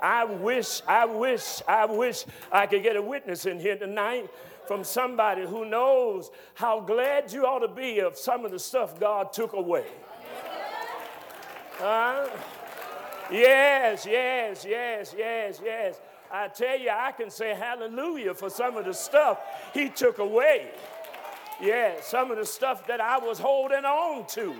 [0.04, 4.28] I wish, I wish, I wish I could get a witness in here tonight
[4.66, 9.00] from somebody who knows how glad you ought to be of some of the stuff
[9.00, 9.86] God took away.
[11.78, 12.28] Huh?
[13.32, 16.00] Yes, yes, yes, yes, yes.
[16.30, 19.40] I tell you, I can say hallelujah for some of the stuff
[19.72, 20.68] he took away.
[21.62, 24.54] Yeah, some of the stuff that I was holding on to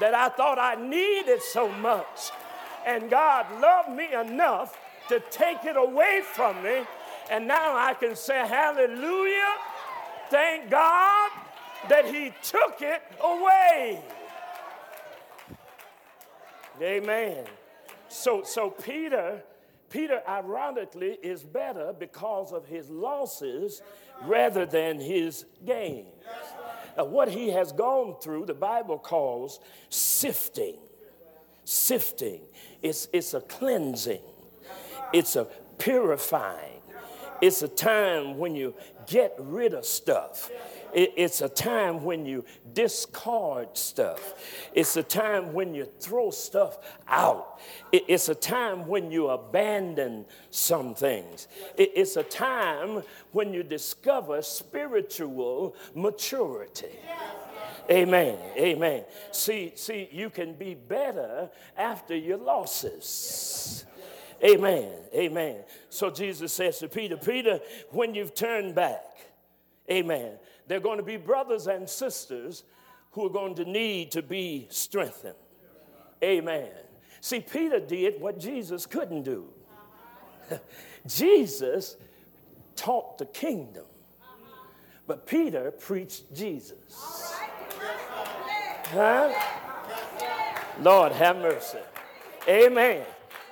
[0.00, 2.32] that I thought I needed so much.
[2.86, 4.78] And God loved me enough
[5.08, 6.82] to take it away from me.
[7.30, 9.54] And now I can say hallelujah.
[10.30, 11.30] Thank God
[11.88, 14.02] that he took it away.
[16.80, 17.44] Amen.
[18.08, 19.42] So, so Peter
[19.92, 23.82] Peter, ironically, is better because of his losses
[24.22, 26.06] rather than his gains.
[26.96, 29.60] What he has gone through, the Bible calls
[29.90, 30.76] sifting.
[31.64, 32.40] Sifting.
[32.82, 34.22] It's, it's a cleansing,
[35.12, 35.46] it's a
[35.78, 36.82] purifying.
[37.42, 38.72] It's a time when you
[39.08, 40.48] get rid of stuff.
[40.94, 44.34] It's a time when you discard stuff.
[44.72, 47.58] It's a time when you throw stuff out.
[47.90, 51.48] It's a time when you abandon some things.
[51.76, 53.02] It's a time
[53.32, 57.00] when you discover spiritual maturity.
[57.90, 58.38] Amen.
[58.56, 59.04] Amen.
[59.32, 63.84] See, see, you can be better after your losses.
[64.44, 64.90] Amen.
[65.14, 65.58] Amen.
[65.88, 67.60] So Jesus says to Peter, Peter,
[67.90, 69.04] when you've turned back,
[69.90, 70.32] amen,
[70.66, 72.64] there are going to be brothers and sisters
[73.12, 75.34] who are going to need to be strengthened.
[76.22, 76.68] Amen.
[77.20, 79.48] See, Peter did what Jesus couldn't do.
[81.06, 81.96] Jesus
[82.74, 83.84] taught the kingdom,
[85.06, 87.31] but Peter preached Jesus.
[88.92, 89.32] Huh?
[90.80, 91.78] Lord, have mercy.
[92.46, 93.06] Amen.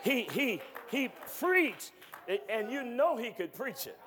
[0.04, 0.60] He, he,
[0.90, 1.92] he preached,
[2.50, 3.98] and you know he could preach it.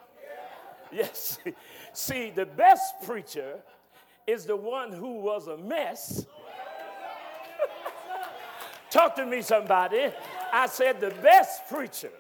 [0.92, 1.40] Yes.
[1.94, 3.60] See, the best preacher
[4.28, 6.28] is the one who was a mess.
[8.92, 10.12] Talk to me, somebody.
[10.52, 12.12] I said the best preacher.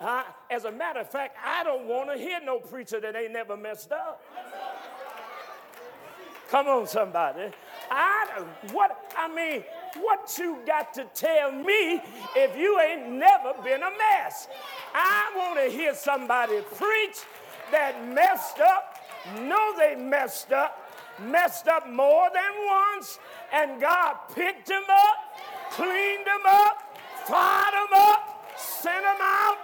[0.00, 3.32] Uh, as a matter of fact, I don't want to hear no preacher that ain't
[3.32, 4.22] never messed up.
[6.50, 7.50] Come on, somebody.
[7.90, 9.64] I what I mean,
[10.00, 12.00] what you got to tell me
[12.36, 14.48] if you ain't never been a mess?
[14.94, 17.18] I want to hear somebody preach
[17.72, 18.96] that messed up,
[19.40, 23.18] know they messed up, messed up more than once,
[23.52, 29.56] and God picked them up, cleaned them up, fired them up, sent them out.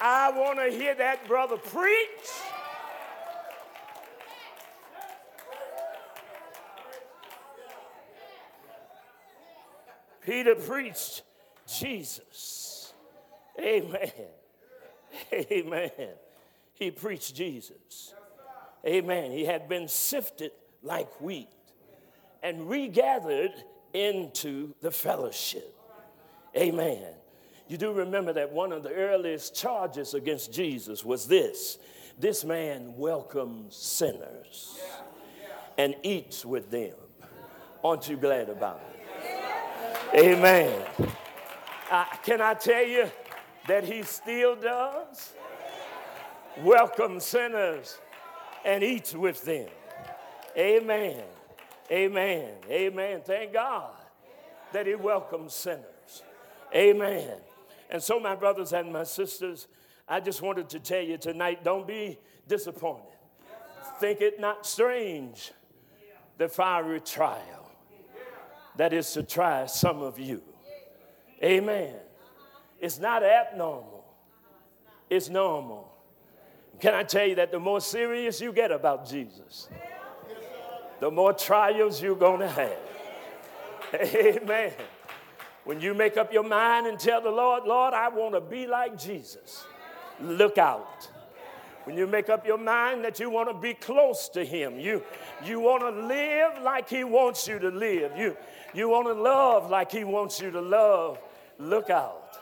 [0.00, 2.30] I want to hear that brother preach.
[10.24, 11.22] Peter preached
[11.66, 12.92] Jesus.
[13.58, 14.10] Amen.
[15.32, 15.90] Amen.
[16.74, 18.14] He preached Jesus.
[18.86, 19.30] Amen.
[19.30, 20.52] He had been sifted
[20.82, 21.48] like wheat
[22.42, 23.52] and regathered
[23.92, 25.76] into the fellowship.
[26.56, 27.14] Amen.
[27.68, 31.78] You do remember that one of the earliest charges against Jesus was this
[32.18, 34.78] this man welcomes sinners
[35.78, 36.94] and eats with them.
[37.82, 38.91] Aren't you glad about it?
[40.14, 40.82] Amen.
[41.90, 43.10] Uh, can I tell you
[43.66, 45.32] that he still does?
[46.58, 47.98] welcome sinners
[48.64, 49.68] and eats with them.
[50.56, 51.22] Amen.
[51.90, 52.54] Amen.
[52.70, 53.22] Amen.
[53.24, 53.94] Thank God
[54.72, 56.22] that He welcomes sinners.
[56.74, 57.38] Amen.
[57.90, 59.68] And so, my brothers and my sisters,
[60.08, 63.06] I just wanted to tell you tonight don't be disappointed.
[63.98, 65.52] Think it not strange
[66.38, 67.61] the fiery trial
[68.76, 70.42] that is to try some of you.
[71.42, 71.94] Amen.
[72.80, 74.04] It's not abnormal,
[75.08, 75.88] it's normal.
[76.80, 79.68] Can I tell you that the more serious you get about Jesus,
[80.98, 82.78] the more trials you're going to have.
[83.94, 84.72] Amen.
[85.64, 88.66] When you make up your mind and tell the Lord, Lord, I want to be
[88.66, 89.64] like Jesus,
[90.20, 91.08] look out.
[91.84, 95.02] When you make up your mind that you want to be close to Him, you,
[95.44, 98.36] you want to live like He wants you to live, you,
[98.72, 101.18] you want to love like He wants you to love,
[101.58, 102.38] look out.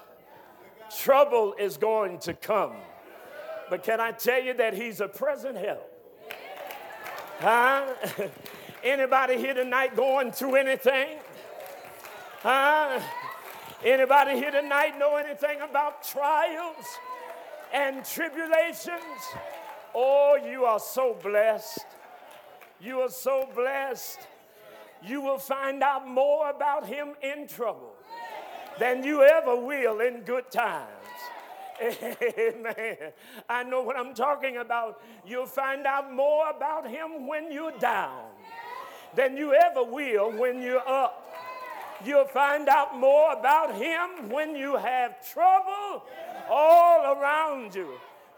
[0.97, 2.73] Trouble is going to come.
[3.71, 5.89] But can I tell you that he's a present help?
[7.39, 7.95] Huh?
[8.85, 11.19] Anybody here tonight going through anything?
[12.43, 13.01] Huh?
[13.85, 16.85] Anybody here tonight know anything about trials
[17.73, 19.23] and tribulations?
[19.95, 21.87] Oh, you are so blessed.
[22.81, 24.21] You are so blessed.
[25.03, 27.95] You will find out more about him in trouble
[28.79, 30.89] than you ever will in good times.
[32.39, 32.97] Amen.
[33.49, 35.03] I know what I'm talking about.
[35.27, 38.27] You'll find out more about him when you're down
[39.15, 41.30] than you ever will when you're up.
[42.05, 46.05] You'll find out more about him when you have trouble
[46.49, 47.89] all around you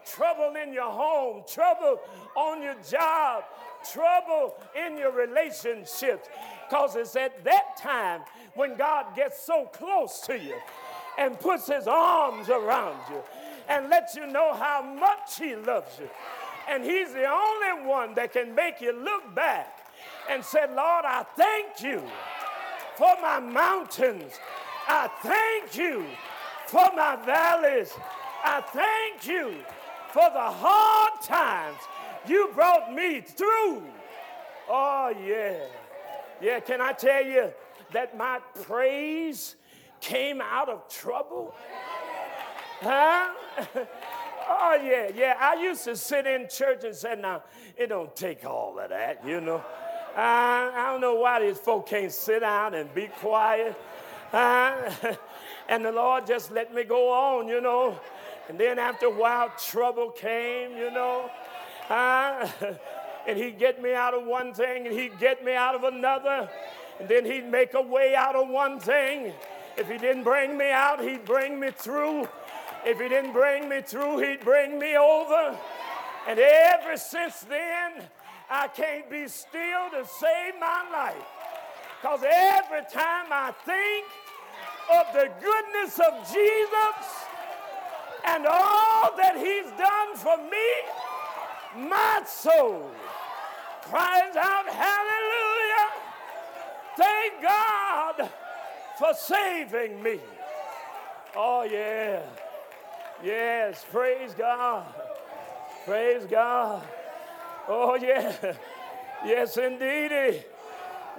[0.05, 2.01] trouble in your home, trouble
[2.37, 3.45] on your job,
[3.93, 6.29] trouble in your relationships.
[6.69, 8.23] Because it's at that time
[8.55, 10.57] when God gets so close to you
[11.19, 13.23] and puts his arms around you
[13.69, 16.09] and lets you know how much he loves you.
[16.69, 19.79] And he's the only one that can make you look back
[20.31, 22.03] and say, Lord, I thank you
[22.97, 24.33] for my mountains.
[24.89, 26.05] I thank you
[26.67, 27.93] for my valleys.
[28.45, 29.55] I thank you
[30.13, 31.79] for the hard times
[32.27, 33.83] you brought me through.
[34.69, 35.67] Oh, yeah.
[36.41, 37.53] Yeah, can I tell you
[37.93, 39.57] that my praise
[40.01, 41.55] came out of trouble?
[42.81, 43.31] Huh?
[44.49, 45.37] oh, yeah, yeah.
[45.39, 47.45] I used to sit in church and say, now,
[47.77, 49.65] it don't take all of that, you know.
[50.17, 53.77] I, I don't know why these folk can't sit down and be quiet.
[54.33, 54.93] Uh,
[55.69, 57.99] and the Lord just let me go on, you know.
[58.49, 61.31] And then after a while, trouble came, you know.
[61.89, 62.49] Uh,
[63.27, 66.49] and he'd get me out of one thing and he'd get me out of another.
[67.01, 69.33] And then he'd make a way out of one thing.
[69.77, 72.29] If he didn't bring me out, he'd bring me through.
[72.85, 75.59] If he didn't bring me through, he'd bring me over.
[76.29, 78.09] And ever since then,
[78.55, 81.25] I can't be still to save my life.
[81.99, 84.05] Because every time I think
[84.93, 86.97] of the goodness of Jesus
[88.27, 92.91] and all that he's done for me, my soul
[93.85, 95.89] cries out, Hallelujah!
[96.99, 98.31] Thank God
[98.99, 100.21] for saving me.
[101.35, 102.21] Oh, yeah.
[103.25, 104.85] Yes, praise God.
[105.87, 106.83] Praise God.
[107.69, 108.55] Oh, yeah.
[109.25, 110.45] Yes, indeed.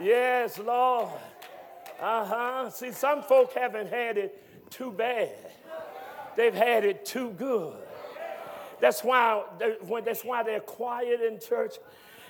[0.02, 1.10] Yes, Lord.
[2.02, 2.70] Uh huh.
[2.70, 5.30] See, some folk haven't had it too bad,
[6.36, 7.76] they've had it too good.
[8.80, 9.44] That's why,
[10.04, 11.76] that's why they're quiet in church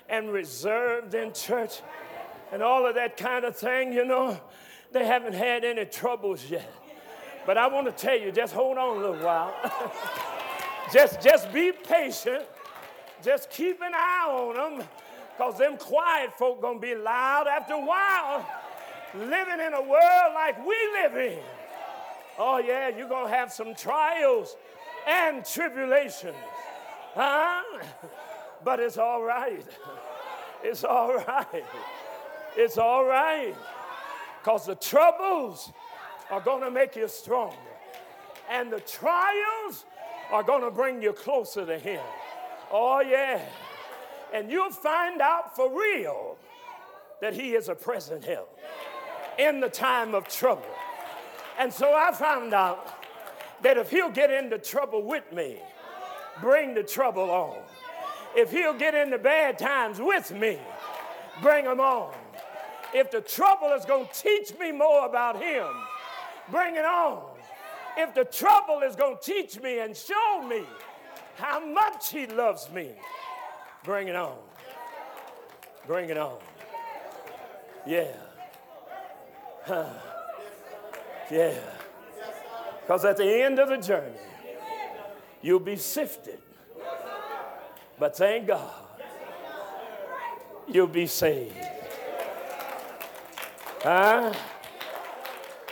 [0.08, 1.82] and reserved in church
[2.52, 4.40] and all of that kind of thing, you know.
[4.92, 6.72] They haven't had any troubles yet.
[7.48, 9.56] But I want to tell you, just hold on a little while.
[10.94, 12.44] just, just be patient.
[13.24, 14.88] Just keep an eye on them,
[15.38, 18.46] because them quiet folk gonna be loud after a while.
[19.16, 21.40] Living in a world like we live in.
[22.38, 24.58] Oh yeah, you're gonna have some trials
[25.08, 26.36] and tribulations.
[27.14, 27.62] Huh?
[28.64, 29.66] But it's all right.
[30.64, 31.66] It's all right.
[32.56, 33.54] It's all right.
[34.42, 35.72] Because the troubles
[36.32, 37.56] are going to make you stronger.
[38.50, 39.86] And the trials
[40.32, 42.02] are going to bring you closer to Him.
[42.74, 43.40] Oh, yeah.
[44.34, 46.38] And you'll find out for real
[47.22, 48.60] that He is a present help
[49.38, 50.66] in the time of trouble.
[51.60, 53.04] And so I found out
[53.62, 55.60] that if He'll get into trouble with me,
[56.42, 57.58] bring the trouble on.
[58.36, 60.58] If He'll get into bad times with me,
[61.44, 62.12] bring them on.
[62.92, 65.68] If the trouble is going to teach me more about Him,
[66.50, 67.24] bring it on.
[67.98, 70.64] If the trouble is going to teach me and show me
[71.36, 72.92] how much He loves me,
[73.84, 74.38] bring it on.
[75.88, 76.38] Bring it on.
[77.86, 78.12] Yeah.
[79.66, 79.90] Huh.
[81.32, 81.60] Yeah.
[82.82, 84.16] Because at the end of the journey,
[85.42, 86.40] you'll be sifted.
[88.00, 88.74] But thank God,
[90.68, 91.56] you'll be saved.
[93.82, 94.34] Huh?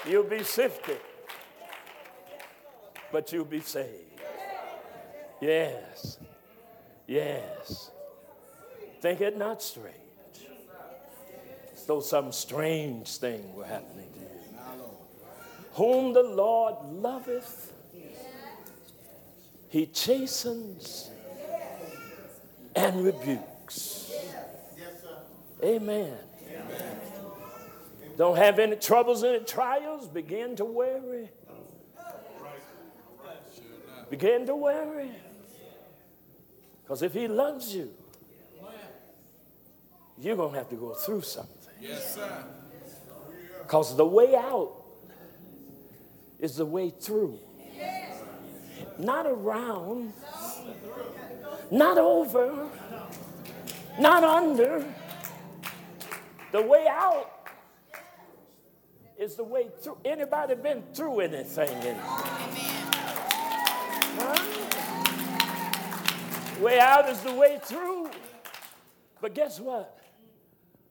[0.08, 1.00] You'll be sifted,
[3.12, 4.11] but you'll be saved.
[5.42, 6.20] Yes.
[7.08, 7.92] Yes.
[9.02, 9.96] Think it not strange.
[11.74, 14.28] As though some strange thing were happening to you.
[15.74, 17.74] Whom the Lord loveth,
[19.70, 21.10] he chastens
[22.76, 24.12] and rebukes.
[25.64, 26.18] Amen.
[28.18, 31.30] Don't have any troubles, any trials, begin to worry.
[34.10, 35.10] Begin to worry.
[36.92, 37.90] Because if he loves you,
[40.20, 41.72] you're going to have to go through something.
[41.80, 42.44] Yes, sir.
[43.62, 44.74] Because the way out
[46.38, 47.40] is the way through.
[48.98, 50.12] Not around,
[51.72, 52.68] Not over,
[53.98, 54.84] not under.
[56.52, 57.48] The way out
[59.18, 59.98] is the way through.
[60.04, 61.70] Anybody been through anything?
[61.84, 61.96] In
[64.20, 64.61] huh?
[66.62, 68.12] Way out is the way through.
[69.20, 69.98] But guess what?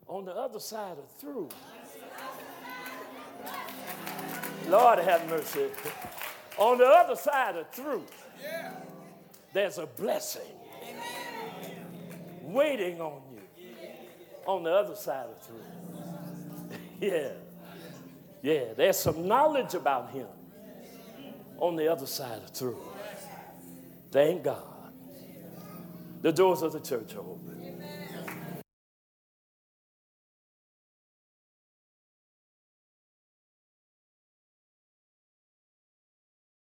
[0.09, 1.49] On the other side of through,
[4.69, 5.67] Lord have mercy.
[6.59, 8.05] On the other side of through,
[9.53, 10.43] there's a blessing
[12.43, 13.41] waiting on you
[14.47, 16.79] on the other side of through.
[17.01, 17.29] yeah.
[18.43, 20.27] Yeah, there's some knowledge about him
[21.59, 22.79] on the other side of through.
[24.11, 24.70] Thank God.
[26.23, 27.50] The doors of the church are open.